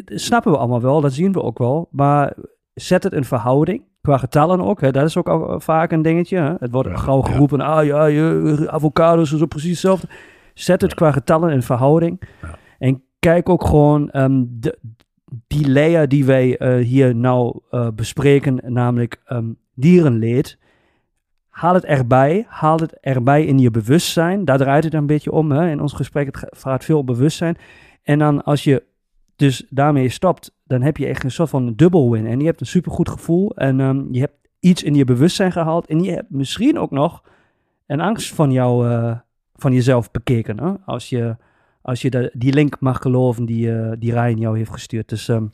snappen 0.07 0.53
we 0.53 0.59
allemaal 0.59 0.81
wel, 0.81 1.01
dat 1.01 1.13
zien 1.13 1.33
we 1.33 1.43
ook 1.43 1.59
wel, 1.59 1.89
maar 1.91 2.35
zet 2.75 3.03
het 3.03 3.13
in 3.13 3.25
verhouding 3.25 3.83
Qua 4.05 4.19
getallen 4.19 4.61
ook, 4.61 4.81
hè, 4.81 4.91
dat 4.91 5.05
is 5.05 5.17
ook 5.17 5.29
al 5.29 5.61
vaak 5.61 5.93
een 5.93 6.03
dingetje. 6.03 6.39
Hè. 6.39 6.55
Het 6.59 6.71
wordt 6.71 6.89
ja, 6.89 6.97
gauw 6.97 7.21
geroepen, 7.21 7.59
ja. 7.59 7.65
ah 7.65 7.85
ja, 7.85 8.05
je, 8.05 8.67
avocados 8.71 9.33
is 9.33 9.45
precies 9.49 9.71
hetzelfde. 9.71 10.09
Zet 10.55 10.81
het 10.81 10.95
qua 10.95 11.13
getallen 11.13 11.53
in 11.53 11.63
verhouding. 11.63 12.21
En 12.79 13.03
kijk 13.19 13.49
ook 13.49 13.65
gewoon 13.65 14.11
um, 14.13 14.47
de, 14.61 14.79
die 15.47 15.71
layer 15.71 16.09
die 16.09 16.25
wij 16.25 16.61
uh, 16.61 16.85
hier 16.85 17.17
nou 17.17 17.61
uh, 17.71 17.89
bespreken, 17.95 18.61
namelijk 18.73 19.23
um, 19.29 19.57
dierenleed. 19.75 20.59
haal 21.49 21.75
het 21.75 21.85
erbij. 21.85 22.47
Haal 22.49 22.79
het 22.79 23.01
erbij 23.01 23.45
in 23.45 23.59
je 23.59 23.71
bewustzijn. 23.71 24.45
Daar 24.45 24.59
draait 24.59 24.85
het 24.85 24.95
een 24.95 25.07
beetje 25.07 25.33
om. 25.33 25.53
Hè? 25.53 25.71
In 25.71 25.81
ons 25.81 25.93
gesprek 25.93 26.27
het 26.27 26.47
gaat 26.57 26.85
veel 26.85 26.99
om 26.99 27.07
bewustzijn. 27.07 27.57
En 28.03 28.19
dan 28.19 28.45
als 28.45 28.65
je 28.65 28.83
dus 29.37 29.67
daarmee 29.71 30.09
stopt, 30.09 30.54
dan 30.65 30.83
heb 30.83 30.97
je 30.97 31.07
echt 31.07 31.25
een 31.25 31.31
soort 31.31 31.51
van 31.51 31.75
dubbel 31.75 32.11
win. 32.11 32.27
En 32.27 32.41
je 32.41 32.47
hebt 32.47 32.61
een 32.61 32.67
supergoed 32.67 33.09
gevoel. 33.09 33.57
En 33.57 33.81
ehm, 33.81 34.03
je 34.11 34.21
hebt 34.21 34.37
iets 34.61 34.83
in 34.83 34.95
je 34.95 35.05
bewustzijn 35.05 35.53
gehaald. 35.53 35.87
En 35.87 36.03
je 36.03 36.11
hebt 36.11 36.31
misschien 36.31 36.79
ook 36.79 36.91
nog 36.91 37.23
een 37.87 38.01
angst 38.01 38.35
van, 38.35 38.53
jou, 38.53 38.89
uh, 38.89 39.19
van 39.55 39.73
jezelf 39.73 40.11
bekeken. 40.11 40.61
Hè? 40.61 40.73
Als 40.85 41.09
je, 41.09 41.37
als 41.83 42.03
je 42.03 42.11
de, 42.11 42.31
die 42.33 42.53
link 42.53 42.81
mag 42.81 42.99
geloven 42.99 43.45
die, 43.45 43.67
uh, 43.67 43.93
die 43.99 44.13
Ryan 44.13 44.39
jou 44.39 44.57
heeft 44.57 44.71
gestuurd. 44.71 45.09
Dus 45.09 45.29
um, 45.29 45.53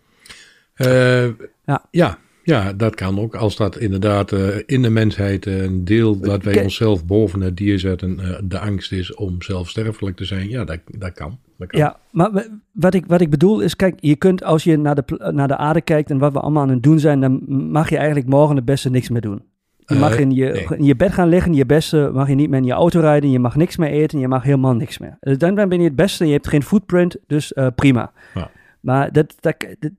uh, 0.77 1.27
ja. 1.65 1.87
ja. 1.91 2.19
Ja, 2.43 2.73
dat 2.73 2.95
kan 2.95 3.21
ook. 3.21 3.35
Als 3.35 3.57
dat 3.57 3.77
inderdaad 3.79 4.33
uh, 4.33 4.57
in 4.67 4.83
de 4.83 4.91
mensheid 4.91 5.47
een 5.47 5.85
deel 5.85 6.21
dat 6.21 6.43
wij 6.43 6.63
onszelf 6.63 7.05
boven 7.05 7.41
het 7.41 7.57
dier 7.57 7.79
zetten, 7.79 8.19
uh, 8.21 8.39
de 8.45 8.59
angst 8.59 8.93
is 8.93 9.15
om 9.15 9.43
zelfsterfelijk 9.43 10.17
te 10.17 10.25
zijn, 10.25 10.49
ja, 10.49 10.65
dat, 10.65 10.81
dat 10.87 11.13
kan. 11.13 11.39
Ja, 11.69 11.97
maar 12.11 12.47
wat 12.73 12.95
ik, 12.95 13.07
wat 13.07 13.21
ik 13.21 13.31
bedoel 13.31 13.61
is, 13.61 13.77
kijk, 13.77 13.95
je 14.01 14.17
kunt 14.17 14.45
als 14.45 14.65
je 14.65 14.77
naar 14.77 14.95
de, 14.95 15.31
naar 15.33 15.49
de 15.49 15.57
aarde 15.57 15.81
kijkt 15.81 16.11
en 16.11 16.19
wat 16.19 16.33
we 16.33 16.41
allemaal 16.41 16.63
aan 16.63 16.69
het 16.69 16.83
doen 16.83 16.99
zijn, 16.99 17.21
dan 17.21 17.43
mag 17.71 17.91
je 17.91 17.97
eigenlijk 17.97 18.29
morgen 18.29 18.57
het 18.57 18.65
beste 18.65 18.91
niks 18.91 19.09
meer 19.09 19.21
doen. 19.21 19.43
Je 19.79 19.95
mag 19.95 20.19
in 20.19 20.31
je, 20.31 20.45
nee. 20.45 20.79
in 20.79 20.85
je 20.85 20.97
bed 20.97 21.13
gaan 21.13 21.29
liggen, 21.29 21.55
je 21.55 21.67
beste 21.67 22.11
mag 22.13 22.29
je 22.29 22.35
niet 22.35 22.51
meer 22.51 22.59
in 22.59 22.65
je 22.65 22.73
auto 22.73 23.01
rijden, 23.01 23.31
je 23.31 23.39
mag 23.39 23.57
niks 23.57 23.77
meer 23.77 23.91
eten, 23.91 24.19
je 24.19 24.29
mag 24.29 24.43
helemaal 24.43 24.75
niks 24.75 24.99
meer. 24.99 25.17
Dus 25.21 25.39
dan 25.39 25.55
ben 25.55 25.79
je 25.79 25.85
het 25.85 25.97
beste, 25.97 26.27
je 26.27 26.33
hebt 26.33 26.49
geen 26.49 26.63
footprint, 26.63 27.17
dus 27.27 27.53
uh, 27.53 27.67
prima. 27.75 28.13
Ja. 28.35 28.51
Maar 28.81 29.13
dat, 29.13 29.35
dat, 29.41 29.57
dat, 29.79 29.93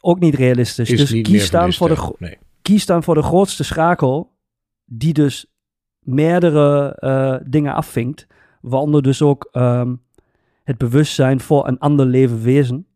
ook 0.00 0.20
niet 0.20 0.34
realistisch. 0.34 0.90
Is 0.90 0.98
dus 0.98 1.12
niet 1.12 1.26
kies, 1.26 1.50
dan 1.50 1.72
voor 1.72 1.88
de, 1.88 2.14
nee. 2.18 2.38
kies 2.62 2.86
dan 2.86 3.02
voor 3.02 3.14
de 3.14 3.22
grootste 3.22 3.64
schakel, 3.64 4.32
die 4.84 5.12
dus 5.12 5.46
meerdere 5.98 6.96
uh, 7.00 7.36
dingen 7.50 7.74
afvinkt. 7.74 8.26
Waaronder 8.60 9.02
dus 9.02 9.22
ook 9.22 9.48
um, 9.52 10.00
het 10.68 10.78
bewustzijn 10.78 11.40
voor 11.40 11.68
een 11.68 11.78
ander 11.78 12.06
leven 12.06 12.42
wezen 12.42 12.86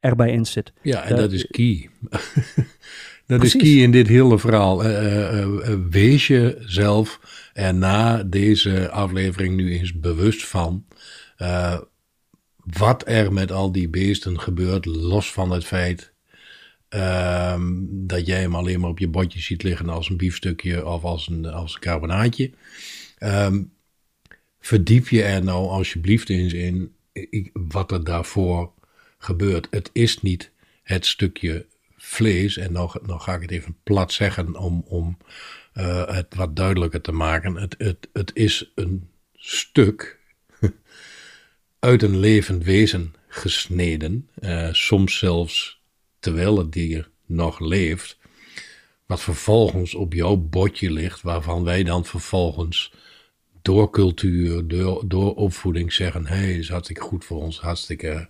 erbij 0.00 0.30
in 0.30 0.46
zit. 0.46 0.72
Ja, 0.82 1.02
en 1.02 1.12
uh, 1.12 1.18
dat 1.18 1.32
is 1.32 1.46
key. 1.46 1.90
dat 3.26 3.38
precies. 3.38 3.54
is 3.54 3.62
key 3.62 3.82
in 3.82 3.90
dit 3.90 4.08
hele 4.08 4.38
verhaal. 4.38 4.84
Uh, 4.84 5.46
wees 5.90 6.26
jezelf 6.26 7.20
er 7.52 7.74
na 7.74 8.22
deze 8.22 8.90
aflevering 8.90 9.56
nu 9.56 9.78
eens 9.78 10.00
bewust 10.00 10.46
van 10.46 10.84
wat 12.64 13.02
er 13.06 13.32
met 13.32 13.52
al 13.52 13.72
die 13.72 13.88
beesten 13.88 14.40
gebeurt, 14.40 14.84
los 14.84 15.32
van 15.32 15.50
het 15.50 15.64
feit 15.64 16.14
Um, 16.88 17.88
dat 18.06 18.26
jij 18.26 18.40
hem 18.40 18.54
alleen 18.54 18.80
maar 18.80 18.90
op 18.90 18.98
je 18.98 19.08
bordje 19.08 19.40
ziet 19.40 19.62
liggen 19.62 19.88
als 19.88 20.10
een 20.10 20.16
biefstukje 20.16 20.86
of 20.86 21.02
als 21.02 21.28
een, 21.28 21.46
als 21.46 21.74
een 21.74 21.80
carbonaatje. 21.80 22.50
Um, 23.18 23.72
verdiep 24.60 25.08
je 25.08 25.22
er 25.22 25.44
nou 25.44 25.68
alsjeblieft 25.68 26.28
eens 26.28 26.52
in 26.52 26.95
wat 27.52 27.92
er 27.92 28.04
daarvoor 28.04 28.72
gebeurt. 29.18 29.66
Het 29.70 29.90
is 29.92 30.22
niet 30.22 30.50
het 30.82 31.06
stukje 31.06 31.66
vlees, 31.96 32.56
en 32.56 32.72
nog 32.72 32.98
ga 33.06 33.34
ik 33.34 33.40
het 33.40 33.50
even 33.50 33.76
plat 33.82 34.12
zeggen 34.12 34.56
om, 34.56 34.84
om 34.86 35.16
uh, 35.74 36.08
het 36.08 36.34
wat 36.34 36.56
duidelijker 36.56 37.00
te 37.00 37.12
maken. 37.12 37.56
Het, 37.56 37.74
het, 37.78 38.08
het 38.12 38.30
is 38.34 38.72
een 38.74 39.08
stuk 39.34 40.18
uit 41.78 42.02
een 42.02 42.18
levend 42.18 42.64
wezen 42.64 43.14
gesneden, 43.28 44.28
uh, 44.40 44.72
soms 44.72 45.18
zelfs 45.18 45.80
terwijl 46.18 46.58
het 46.58 46.72
dier 46.72 47.10
nog 47.26 47.60
leeft, 47.60 48.18
wat 49.06 49.20
vervolgens 49.20 49.94
op 49.94 50.12
jouw 50.12 50.36
bordje 50.36 50.90
ligt, 50.90 51.22
waarvan 51.22 51.64
wij 51.64 51.82
dan 51.84 52.04
vervolgens 52.04 52.92
door 53.66 53.90
cultuur, 53.90 54.68
door, 54.68 55.02
door 55.08 55.34
opvoeding 55.34 55.92
zeggen: 55.92 56.26
hé, 56.26 56.36
hey, 56.36 56.52
is 56.52 56.68
hartstikke 56.68 57.02
goed 57.02 57.24
voor 57.24 57.42
ons, 57.42 57.60
hartstikke 57.60 58.28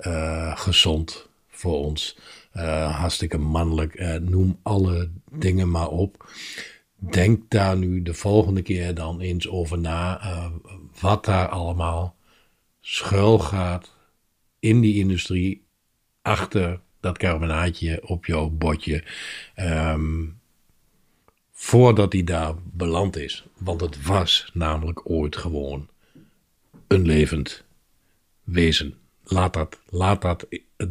uh, 0.00 0.58
gezond 0.58 1.28
voor 1.48 1.84
ons, 1.84 2.18
uh, 2.56 2.98
hartstikke 2.98 3.38
mannelijk, 3.38 4.00
uh, 4.00 4.14
noem 4.14 4.58
alle 4.62 5.10
dingen 5.30 5.70
maar 5.70 5.88
op. 5.88 6.30
Denk 6.96 7.50
daar 7.50 7.76
nu 7.76 8.02
de 8.02 8.14
volgende 8.14 8.62
keer 8.62 8.94
dan 8.94 9.20
eens 9.20 9.48
over 9.48 9.78
na, 9.78 10.20
wat 11.00 11.24
daar 11.24 11.48
allemaal 11.48 12.16
schuil 12.80 13.38
gaat 13.38 13.94
in 14.58 14.80
die 14.80 14.94
industrie 14.98 15.66
achter 16.22 16.80
dat 17.00 17.18
carbonaatje 17.18 18.08
op 18.08 18.26
jouw 18.26 18.48
bordje. 18.48 19.04
Um, 19.56 20.35
voordat 21.58 22.12
hij 22.12 22.24
daar 22.24 22.54
beland 22.72 23.16
is. 23.16 23.46
Want 23.58 23.80
het 23.80 24.02
was 24.02 24.50
namelijk 24.52 25.10
ooit 25.10 25.36
gewoon 25.36 25.88
een 26.86 27.06
levend 27.06 27.64
wezen. 28.44 28.94
Laat 29.24 29.52
dat, 29.52 29.80
laat 29.88 30.22
dat 30.22 30.46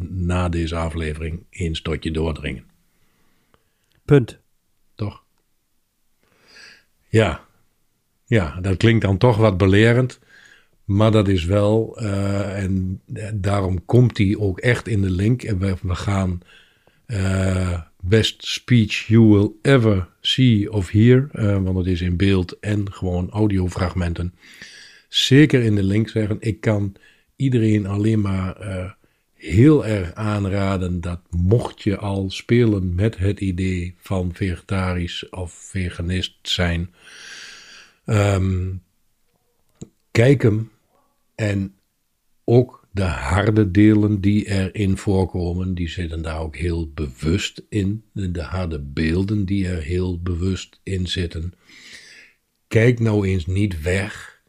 na 0.08 0.48
deze 0.48 0.76
aflevering 0.76 1.44
eens 1.50 1.82
tot 1.82 2.04
je 2.04 2.10
doordringen. 2.10 2.64
Punt. 4.04 4.38
Toch? 4.94 5.22
Ja. 7.08 7.44
Ja, 8.24 8.60
dat 8.60 8.76
klinkt 8.76 9.04
dan 9.04 9.18
toch 9.18 9.36
wat 9.36 9.56
belerend. 9.56 10.18
Maar 10.84 11.10
dat 11.10 11.28
is 11.28 11.44
wel, 11.44 12.02
uh, 12.02 12.62
en 12.62 13.02
daarom 13.34 13.84
komt 13.84 14.18
hij 14.18 14.36
ook 14.38 14.60
echt 14.60 14.88
in 14.88 15.02
de 15.02 15.10
link. 15.10 15.42
En 15.42 15.58
we, 15.58 15.76
we 15.82 15.94
gaan 15.94 16.40
uh, 17.06 17.80
best 18.08 18.46
speech 18.46 19.06
you 19.08 19.28
will 19.28 19.58
ever 19.62 20.08
see 20.20 20.70
of 20.70 20.90
hear, 20.90 21.28
uh, 21.32 21.62
want 21.62 21.76
het 21.76 21.86
is 21.86 22.00
in 22.00 22.16
beeld 22.16 22.58
en 22.58 22.92
gewoon 22.92 23.30
audiofragmenten. 23.30 24.34
Zeker 25.08 25.62
in 25.62 25.74
de 25.74 25.82
link 25.82 26.08
zeggen. 26.08 26.36
Ik 26.40 26.60
kan 26.60 26.94
iedereen 27.36 27.86
alleen 27.86 28.20
maar 28.20 28.56
heel 29.36 29.86
erg 29.86 30.14
aanraden 30.14 31.00
dat 31.00 31.20
mocht 31.30 31.82
je 31.82 31.96
al 31.96 32.30
spelen 32.30 32.94
met 32.94 33.16
het 33.16 33.40
idee 33.40 33.94
van 33.98 34.34
vegetarisch 34.34 35.28
of 35.28 35.52
veganist 35.52 36.34
zijn, 36.42 36.94
um, 38.06 38.82
kijk 40.10 40.42
hem 40.42 40.70
en 41.34 41.74
ook 42.44 42.85
de 42.96 43.02
harde 43.02 43.70
delen 43.70 44.20
die 44.20 44.48
erin 44.48 44.96
voorkomen, 44.96 45.74
die 45.74 45.88
zitten 45.88 46.22
daar 46.22 46.40
ook 46.40 46.56
heel 46.56 46.90
bewust 46.92 47.62
in. 47.68 48.04
De 48.12 48.42
harde 48.42 48.80
beelden 48.80 49.44
die 49.44 49.68
er 49.68 49.82
heel 49.82 50.20
bewust 50.20 50.80
in 50.82 51.06
zitten. 51.06 51.52
Kijk 52.68 53.00
nou 53.00 53.26
eens 53.26 53.46
niet 53.46 53.82
weg. 53.82 54.42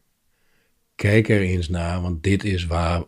Kijk 0.94 1.28
er 1.28 1.40
eens 1.40 1.68
naar, 1.68 2.00
want 2.00 2.22
dit 2.22 2.44
is 2.44 2.66
waar 2.66 3.02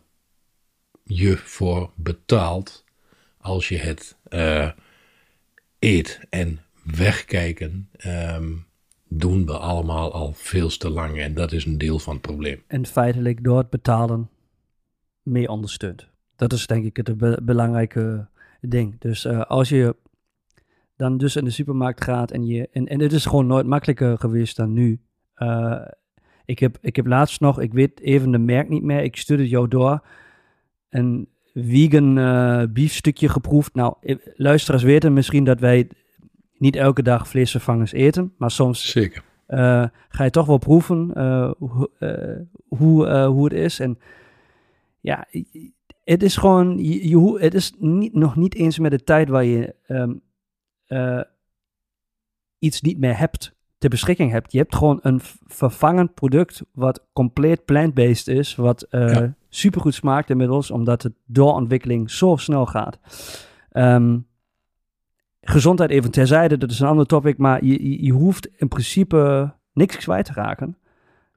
je 1.04 1.36
voor 1.36 1.90
betaalt 1.96 2.84
als 3.38 3.68
je 3.68 3.76
het 3.76 4.16
uh, 4.30 4.70
eet. 5.78 6.20
En 6.30 6.60
wegkijken. 6.82 7.90
Um, 8.06 8.66
doen 9.08 9.46
we 9.46 9.58
allemaal 9.58 10.12
al 10.12 10.32
veel 10.32 10.68
te 10.68 10.90
lang 10.90 11.18
en 11.18 11.34
dat 11.34 11.52
is 11.52 11.64
een 11.64 11.78
deel 11.78 11.98
van 11.98 12.12
het 12.12 12.22
probleem. 12.22 12.62
En 12.66 12.86
feitelijk 12.86 13.44
door 13.44 13.58
het 13.58 13.70
betalen 13.70 14.30
mee 15.22 15.48
ondersteunt. 15.48 16.08
Dat 16.36 16.52
is 16.52 16.66
denk 16.66 16.84
ik 16.84 16.96
het 16.96 17.16
be 17.16 17.40
belangrijke 17.42 18.28
ding. 18.60 18.96
Dus 18.98 19.24
uh, 19.24 19.40
als 19.40 19.68
je 19.68 19.96
dan 20.96 21.18
dus 21.18 21.36
in 21.36 21.44
de 21.44 21.50
supermarkt 21.50 22.04
gaat 22.04 22.30
en 22.30 22.46
je. 22.46 22.68
En, 22.72 22.86
en 22.86 23.00
het 23.00 23.12
is 23.12 23.26
gewoon 23.26 23.46
nooit 23.46 23.66
makkelijker 23.66 24.18
geweest 24.18 24.56
dan 24.56 24.72
nu. 24.72 25.00
Uh, 25.36 25.80
ik, 26.44 26.58
heb, 26.58 26.78
ik 26.80 26.96
heb 26.96 27.06
laatst 27.06 27.40
nog, 27.40 27.60
ik 27.60 27.72
weet 27.72 28.00
even 28.00 28.30
de 28.30 28.38
merk 28.38 28.68
niet 28.68 28.82
meer, 28.82 29.02
ik 29.02 29.16
stuurde 29.16 29.48
jou 29.48 29.68
door. 29.68 30.06
Een 30.88 31.28
vegan 31.54 32.18
uh, 32.18 32.62
biefstukje 32.72 33.28
geproefd. 33.28 33.74
Nou, 33.74 33.94
luisteraars 34.34 34.82
weten 34.82 35.12
misschien 35.12 35.44
dat 35.44 35.60
wij 35.60 35.88
niet 36.58 36.76
elke 36.76 37.02
dag 37.02 37.28
vleesvervangers 37.28 37.92
eten, 37.92 38.32
maar 38.38 38.50
soms 38.50 38.90
Zeker. 38.90 39.22
Uh, 39.48 39.84
ga 40.08 40.24
je 40.24 40.30
toch 40.30 40.46
wel 40.46 40.58
proeven 40.58 41.10
hoe, 42.68 43.24
hoe 43.24 43.44
het 43.44 43.52
is. 43.52 43.80
En 43.80 43.98
ja, 45.00 45.26
het 46.04 46.22
is 46.22 46.36
gewoon, 46.36 46.78
je, 46.78 47.08
je, 47.08 47.38
het 47.38 47.54
is 47.54 47.72
niet, 47.78 48.14
nog 48.14 48.36
niet 48.36 48.54
eens 48.54 48.78
met 48.78 48.90
de 48.90 49.04
tijd 49.04 49.28
waar 49.28 49.44
je 49.44 49.74
um, 49.88 50.22
iets 52.58 52.80
niet 52.80 52.98
meer 52.98 53.18
hebt, 53.18 53.54
ter 53.78 53.90
beschikking 53.90 54.30
hebt. 54.30 54.52
Je 54.52 54.58
hebt 54.58 54.76
gewoon 54.76 54.98
een 55.02 55.20
vervangend 55.46 56.14
product 56.14 56.62
wat 56.72 57.06
compleet 57.12 57.64
plant-based 57.64 58.28
is, 58.28 58.54
wat 58.54 58.86
ja. 58.90 59.34
supergoed 59.48 59.94
smaakt 59.94 60.30
inmiddels, 60.30 60.70
omdat 60.70 61.02
het 61.02 61.12
doorontwikkeling 61.24 62.10
zo 62.10 62.36
snel 62.36 62.66
gaat. 62.66 62.98
Um, 63.72 64.26
gezondheid 65.40 65.90
even 65.90 66.10
terzijde, 66.10 66.58
dat 66.58 66.70
is 66.70 66.80
een 66.80 66.88
ander 66.88 67.06
topic, 67.06 67.38
maar 67.38 67.64
je, 67.64 68.04
je 68.04 68.12
hoeft 68.12 68.48
in 68.56 68.68
principe 68.68 69.52
niks 69.72 69.96
kwijt 69.96 70.24
te 70.24 70.32
raken. 70.32 70.76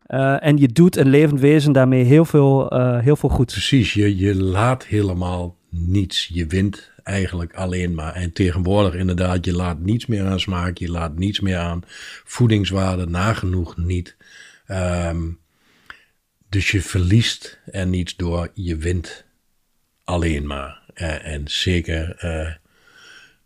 Uh, 0.08 0.46
en 0.46 0.58
je 0.58 0.68
doet 0.68 0.96
een 0.96 1.10
levend 1.10 1.40
wezen 1.40 1.72
daarmee 1.72 2.04
heel 2.04 2.26
veel, 2.26 2.74
uh, 2.80 3.00
heel 3.00 3.16
veel 3.16 3.30
goed. 3.30 3.52
Precies, 3.52 3.94
je, 3.94 4.18
je 4.18 4.36
laat 4.36 4.86
helemaal 4.86 5.58
niets. 5.70 6.30
Je 6.34 6.46
wint 6.46 6.92
eigenlijk 7.04 7.54
alleen 7.54 7.94
maar. 7.94 8.14
En 8.14 8.34
tegenwoordig 8.34 8.94
inderdaad, 8.94 9.46
je 9.46 9.54
laat 9.54 9.80
niets 9.80 10.06
meer 10.06 10.26
aan 10.26 10.40
smaak, 10.40 10.78
je 10.78 10.90
laat 10.90 11.18
niets 11.18 11.40
meer 11.40 11.58
aan 11.58 11.84
voedingswaarde, 12.24 13.06
nagenoeg 13.06 13.78
niet. 13.78 14.16
Ehm, 14.66 15.22
dus 16.50 16.72
je 16.72 16.82
verliest 16.82 17.60
er 17.66 17.88
niets 17.88 18.16
door, 18.16 18.50
je 18.54 18.76
wint 18.76 19.26
alleen 20.04 20.48
maar. 20.48 20.82
Uh, 20.96 21.28
en 21.28 21.42
zeker 21.46 22.18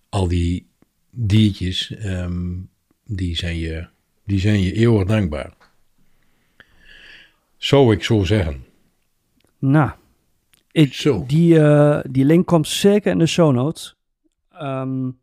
al 0.09 0.27
die 0.27 0.67
diertjes, 1.11 1.93
um, 2.05 2.69
die, 3.05 3.35
zijn 3.35 3.57
je, 3.57 3.87
die 4.25 4.39
zijn 4.39 4.61
je 4.61 4.73
eeuwig 4.73 5.07
dankbaar. 5.07 5.56
Zou 7.57 7.93
ik 7.93 8.03
zo 8.03 8.23
zeggen. 8.23 8.65
Nou, 9.59 9.91
ik, 10.71 10.93
Zo. 10.93 11.23
Die, 11.27 11.55
uh, 11.55 11.99
die 12.09 12.25
link 12.25 12.45
komt 12.45 12.67
zeker 12.67 13.11
in 13.11 13.17
de 13.17 13.25
show 13.25 13.53
notes. 13.53 13.95
Um, 14.61 15.19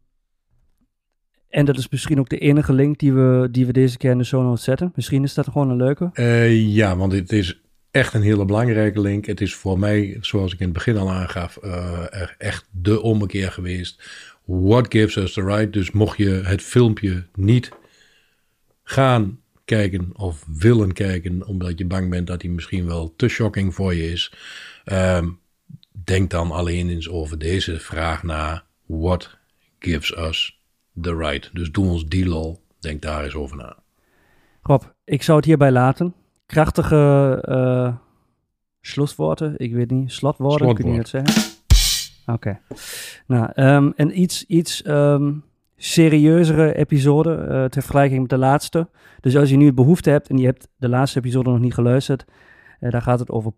en 1.49 1.64
dat 1.64 1.79
is 1.79 1.88
misschien 1.88 2.18
ook 2.18 2.29
de 2.29 2.38
enige 2.38 2.73
link 2.73 2.99
die 2.99 3.12
we, 3.12 3.49
die 3.51 3.66
we 3.66 3.73
deze 3.73 3.97
keer 3.97 4.11
in 4.11 4.18
de 4.18 4.25
show 4.25 4.42
notes 4.42 4.64
zetten. 4.64 4.92
Misschien 4.94 5.23
is 5.23 5.35
dat 5.35 5.44
gewoon 5.44 5.70
een 5.70 5.77
leuke. 5.77 6.11
Uh, 6.14 6.75
ja, 6.75 6.97
want 6.97 7.12
het 7.12 7.33
is 7.33 7.61
echt 7.90 8.14
een 8.14 8.23
hele 8.23 8.44
belangrijke 8.44 9.01
link. 9.01 9.27
Het 9.27 9.40
is 9.40 9.55
voor 9.55 9.79
mij, 9.79 10.18
zoals 10.20 10.53
ik 10.53 10.59
in 10.59 10.64
het 10.64 10.75
begin 10.75 10.97
al 10.97 11.11
aangaf, 11.11 11.59
uh, 11.64 12.05
echt 12.38 12.68
de 12.70 13.03
ommekeer 13.03 13.53
geweest. 13.53 14.03
What 14.44 14.87
gives 14.92 15.16
us 15.16 15.33
the 15.33 15.44
right? 15.44 15.73
Dus 15.73 15.90
mocht 15.90 16.16
je 16.16 16.29
het 16.29 16.62
filmpje 16.62 17.27
niet 17.35 17.70
gaan 18.83 19.40
kijken 19.64 20.11
of 20.16 20.44
willen 20.59 20.92
kijken, 20.92 21.46
omdat 21.46 21.79
je 21.79 21.87
bang 21.87 22.11
bent 22.11 22.27
dat 22.27 22.42
hij 22.42 22.50
misschien 22.50 22.87
wel 22.87 23.14
te 23.16 23.29
shocking 23.29 23.74
voor 23.74 23.94
je 23.94 24.11
is, 24.11 24.33
um, 24.85 25.38
denk 26.05 26.31
dan 26.31 26.50
alleen 26.50 26.88
eens 26.88 27.09
over 27.09 27.38
deze 27.38 27.81
vraag 27.81 28.22
na. 28.22 28.64
What 28.87 29.38
gives 29.79 30.16
us 30.16 30.61
the 31.00 31.16
right? 31.16 31.50
Dus 31.53 31.70
doe 31.70 31.87
ons 31.87 32.07
die 32.07 32.27
lol. 32.27 32.62
Denk 32.81 33.03
daar 33.03 33.24
eens 33.24 33.35
over 33.35 33.57
na. 33.57 33.77
Rob, 34.62 34.83
ik 35.05 35.22
zou 35.22 35.37
het 35.37 35.46
hierbij 35.46 35.72
laten. 35.72 36.14
Krachtige 36.46 37.42
uh, 37.48 37.96
slotwoorden, 38.81 39.55
ik 39.59 39.72
weet 39.72 39.90
niet, 39.90 40.12
slotwoorden, 40.12 40.59
Slotwoord. 40.59 40.83
kun 40.83 40.92
je 40.92 40.98
het 40.98 41.09
zeggen? 41.09 41.53
Oké. 42.27 42.33
Okay. 42.33 42.61
Nou, 43.27 43.74
um, 43.74 43.92
en 43.96 44.20
iets, 44.20 44.44
iets 44.46 44.87
um, 44.87 45.44
serieuzere 45.85 46.75
episode 46.75 47.31
uh, 47.31 47.47
ter 47.64 47.83
vergelijking 47.83 48.20
met 48.20 48.31
de 48.31 48.38
laatste. 48.38 48.88
Dus 49.20 49.37
als 49.37 49.51
je 49.51 49.57
nu 49.57 49.73
behoefte 49.73 50.11
hebt 50.11 50.29
en 50.29 50.38
je 50.38 50.47
hebt 50.47 50.68
de 50.77 50.88
laatste 50.88 51.18
episode 51.18 51.51
nog 51.51 51.59
niet 51.59 51.75
geluisterd, 51.75 52.25
uh, 52.81 52.90
daar 52.90 53.03
gaat 53.03 53.18
het 53.18 53.31
over 53.31 53.53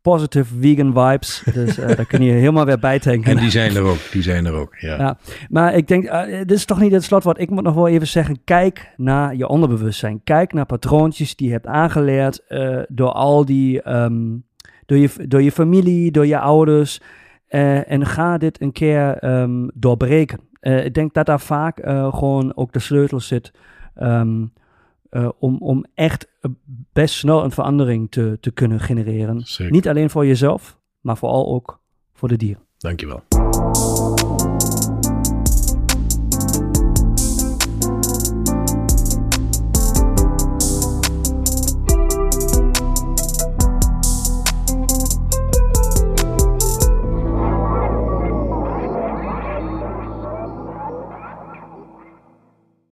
positive 0.00 0.54
vegan 0.60 0.92
vibes. 0.92 1.42
Dus 1.54 1.78
uh, 1.78 1.86
daar 1.86 2.06
kun 2.06 2.22
je 2.22 2.32
helemaal 2.32 2.64
weer 2.64 2.78
bij 2.78 2.98
tanken. 2.98 3.30
En 3.30 3.36
die 3.36 3.50
zijn 3.50 3.76
er 3.76 3.82
ook, 3.82 3.98
die 4.12 4.22
zijn 4.22 4.46
er 4.46 4.52
ook, 4.52 4.76
ja. 4.76 4.96
ja 4.96 5.18
maar 5.48 5.74
ik 5.74 5.88
denk, 5.88 6.10
dit 6.28 6.50
is 6.50 6.64
toch 6.64 6.80
niet 6.80 6.92
het 6.92 7.04
slotwoord. 7.04 7.40
Ik 7.40 7.50
moet 7.50 7.62
nog 7.62 7.74
wel 7.74 7.88
even 7.88 8.06
zeggen, 8.06 8.40
kijk 8.44 8.92
naar 8.96 9.36
je 9.36 9.48
onderbewustzijn. 9.48 10.20
Kijk 10.24 10.52
naar 10.52 10.66
patroontjes 10.66 11.36
die 11.36 11.46
je 11.46 11.52
hebt 11.52 11.66
aangeleerd 11.66 12.44
door 12.88 13.12
al 13.12 13.44
die, 13.44 13.92
um, 13.92 14.44
door, 14.86 14.98
je, 14.98 15.26
door 15.28 15.42
je 15.42 15.52
familie, 15.52 16.10
door 16.10 16.26
je 16.26 16.38
ouders. 16.38 17.00
En 17.48 18.06
ga 18.06 18.38
dit 18.38 18.60
een 18.60 18.72
keer 18.72 19.24
um, 19.24 19.70
doorbreken. 19.74 20.49
Uh, 20.60 20.84
ik 20.84 20.94
denk 20.94 21.14
dat 21.14 21.26
daar 21.26 21.40
vaak 21.40 21.84
uh, 21.84 22.14
gewoon 22.14 22.56
ook 22.56 22.72
de 22.72 22.78
sleutel 22.78 23.20
zit 23.20 23.52
um, 24.02 24.52
om, 25.38 25.56
om 25.58 25.84
echt 25.94 26.28
best 26.92 27.14
snel 27.14 27.44
een 27.44 27.50
verandering 27.50 28.10
te, 28.10 28.38
te 28.40 28.50
kunnen 28.50 28.80
genereren. 28.80 29.40
Zeker. 29.40 29.72
Niet 29.72 29.88
alleen 29.88 30.10
voor 30.10 30.26
jezelf, 30.26 30.78
maar 31.00 31.16
vooral 31.16 31.46
ook 31.46 31.80
voor 32.12 32.28
de 32.28 32.36
dieren. 32.36 32.62
Dankjewel. 32.76 33.22